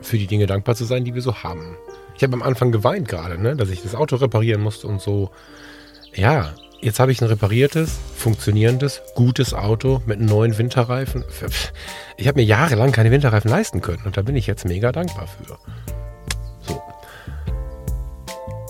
für 0.00 0.18
die 0.18 0.26
Dinge 0.26 0.46
dankbar 0.46 0.76
zu 0.76 0.84
sein, 0.84 1.04
die 1.04 1.14
wir 1.14 1.22
so 1.22 1.42
haben. 1.42 1.76
Ich 2.16 2.22
habe 2.22 2.34
am 2.34 2.42
Anfang 2.42 2.70
geweint 2.70 3.08
gerade, 3.08 3.40
ne, 3.40 3.56
dass 3.56 3.70
ich 3.70 3.82
das 3.82 3.94
Auto 3.94 4.16
reparieren 4.16 4.60
musste 4.60 4.86
und 4.86 5.00
so. 5.00 5.30
Ja, 6.14 6.54
Jetzt 6.84 7.00
habe 7.00 7.12
ich 7.12 7.22
ein 7.22 7.28
repariertes, 7.28 7.98
funktionierendes, 8.14 9.00
gutes 9.14 9.54
Auto 9.54 10.02
mit 10.04 10.20
neuen 10.20 10.58
Winterreifen. 10.58 11.24
Ich 12.18 12.28
habe 12.28 12.38
mir 12.38 12.44
jahrelang 12.44 12.92
keine 12.92 13.10
Winterreifen 13.10 13.50
leisten 13.50 13.80
können 13.80 14.02
und 14.04 14.18
da 14.18 14.20
bin 14.20 14.36
ich 14.36 14.46
jetzt 14.46 14.66
mega 14.66 14.92
dankbar 14.92 15.26
für. 15.26 15.56
So. 16.66 16.82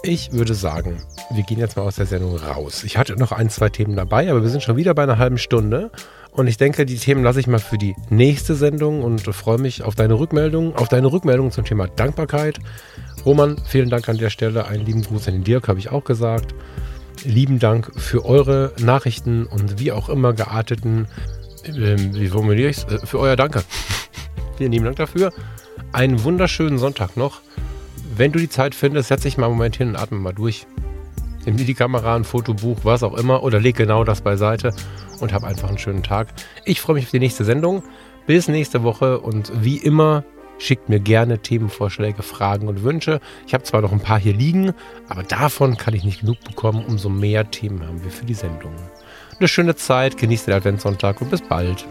Ich 0.04 0.30
würde 0.30 0.54
sagen, 0.54 1.02
wir 1.32 1.42
gehen 1.42 1.58
jetzt 1.58 1.76
mal 1.76 1.82
aus 1.82 1.96
der 1.96 2.06
Sendung 2.06 2.36
raus. 2.36 2.84
Ich 2.84 2.96
hatte 2.98 3.16
noch 3.16 3.32
ein, 3.32 3.50
zwei 3.50 3.68
Themen 3.68 3.96
dabei, 3.96 4.30
aber 4.30 4.44
wir 4.44 4.48
sind 4.48 4.62
schon 4.62 4.76
wieder 4.76 4.94
bei 4.94 5.02
einer 5.02 5.18
halben 5.18 5.38
Stunde. 5.38 5.90
Und 6.30 6.46
ich 6.46 6.56
denke, 6.56 6.86
die 6.86 6.98
Themen 6.98 7.24
lasse 7.24 7.40
ich 7.40 7.48
mal 7.48 7.58
für 7.58 7.78
die 7.78 7.96
nächste 8.10 8.54
Sendung 8.54 9.02
und 9.02 9.22
freue 9.22 9.58
mich 9.58 9.82
auf 9.82 9.96
deine 9.96 10.14
Rückmeldung, 10.20 10.76
auf 10.76 10.86
deine 10.86 11.10
Rückmeldung 11.10 11.50
zum 11.50 11.64
Thema 11.64 11.88
Dankbarkeit. 11.88 12.60
Roman, 13.26 13.60
vielen 13.66 13.90
Dank 13.90 14.08
an 14.08 14.18
der 14.18 14.30
Stelle. 14.30 14.66
Einen 14.66 14.86
lieben 14.86 15.02
Gruß 15.02 15.26
an 15.26 15.34
den 15.34 15.42
Dirk, 15.44 15.66
habe 15.66 15.80
ich 15.80 15.90
auch 15.90 16.04
gesagt 16.04 16.54
lieben 17.22 17.58
Dank 17.58 17.92
für 17.96 18.24
eure 18.24 18.72
Nachrichten 18.80 19.46
und 19.46 19.78
wie 19.78 19.92
auch 19.92 20.08
immer 20.08 20.32
gearteten, 20.32 21.06
äh, 21.64 21.96
wie 21.96 22.28
formuliere 22.28 22.70
ich 22.70 22.78
es, 22.78 22.84
äh, 22.84 23.06
für 23.06 23.18
euer 23.18 23.36
Danke. 23.36 23.62
Vielen 24.56 24.72
lieben 24.72 24.84
Dank 24.84 24.96
dafür. 24.96 25.32
Einen 25.92 26.22
wunderschönen 26.24 26.78
Sonntag 26.78 27.16
noch. 27.16 27.40
Wenn 28.16 28.32
du 28.32 28.38
die 28.38 28.48
Zeit 28.48 28.74
findest, 28.74 29.08
setz 29.08 29.22
dich 29.22 29.38
mal 29.38 29.46
einen 29.46 29.56
Moment 29.56 29.76
hin 29.76 29.88
und 29.88 29.96
atme 29.96 30.18
mal 30.18 30.32
durch. 30.32 30.66
Nimm 31.46 31.56
dir 31.56 31.64
die 31.64 31.74
Kamera, 31.74 32.16
ein 32.16 32.24
Fotobuch, 32.24 32.78
was 32.84 33.02
auch 33.02 33.14
immer 33.14 33.42
oder 33.42 33.60
leg 33.60 33.76
genau 33.76 34.04
das 34.04 34.20
beiseite 34.20 34.74
und 35.20 35.32
hab 35.32 35.44
einfach 35.44 35.68
einen 35.68 35.78
schönen 35.78 36.02
Tag. 36.02 36.28
Ich 36.64 36.80
freue 36.80 36.94
mich 36.94 37.04
auf 37.04 37.10
die 37.10 37.18
nächste 37.18 37.44
Sendung. 37.44 37.82
Bis 38.26 38.48
nächste 38.48 38.82
Woche 38.82 39.20
und 39.20 39.52
wie 39.62 39.76
immer 39.76 40.24
Schickt 40.58 40.88
mir 40.88 41.00
gerne 41.00 41.38
Themenvorschläge, 41.38 42.22
Fragen 42.22 42.68
und 42.68 42.82
Wünsche. 42.82 43.20
Ich 43.46 43.54
habe 43.54 43.64
zwar 43.64 43.80
noch 43.80 43.92
ein 43.92 44.00
paar 44.00 44.18
hier 44.18 44.34
liegen, 44.34 44.72
aber 45.08 45.22
davon 45.22 45.76
kann 45.76 45.94
ich 45.94 46.04
nicht 46.04 46.20
genug 46.20 46.40
bekommen. 46.40 46.84
Umso 46.86 47.08
mehr 47.08 47.50
Themen 47.50 47.86
haben 47.86 48.02
wir 48.02 48.10
für 48.10 48.24
die 48.24 48.34
Sendung. 48.34 48.72
Eine 49.38 49.48
schöne 49.48 49.74
Zeit, 49.74 50.16
genießt 50.16 50.46
den 50.46 50.54
Adventssonntag 50.54 51.20
und 51.20 51.30
bis 51.30 51.42
bald. 51.42 51.86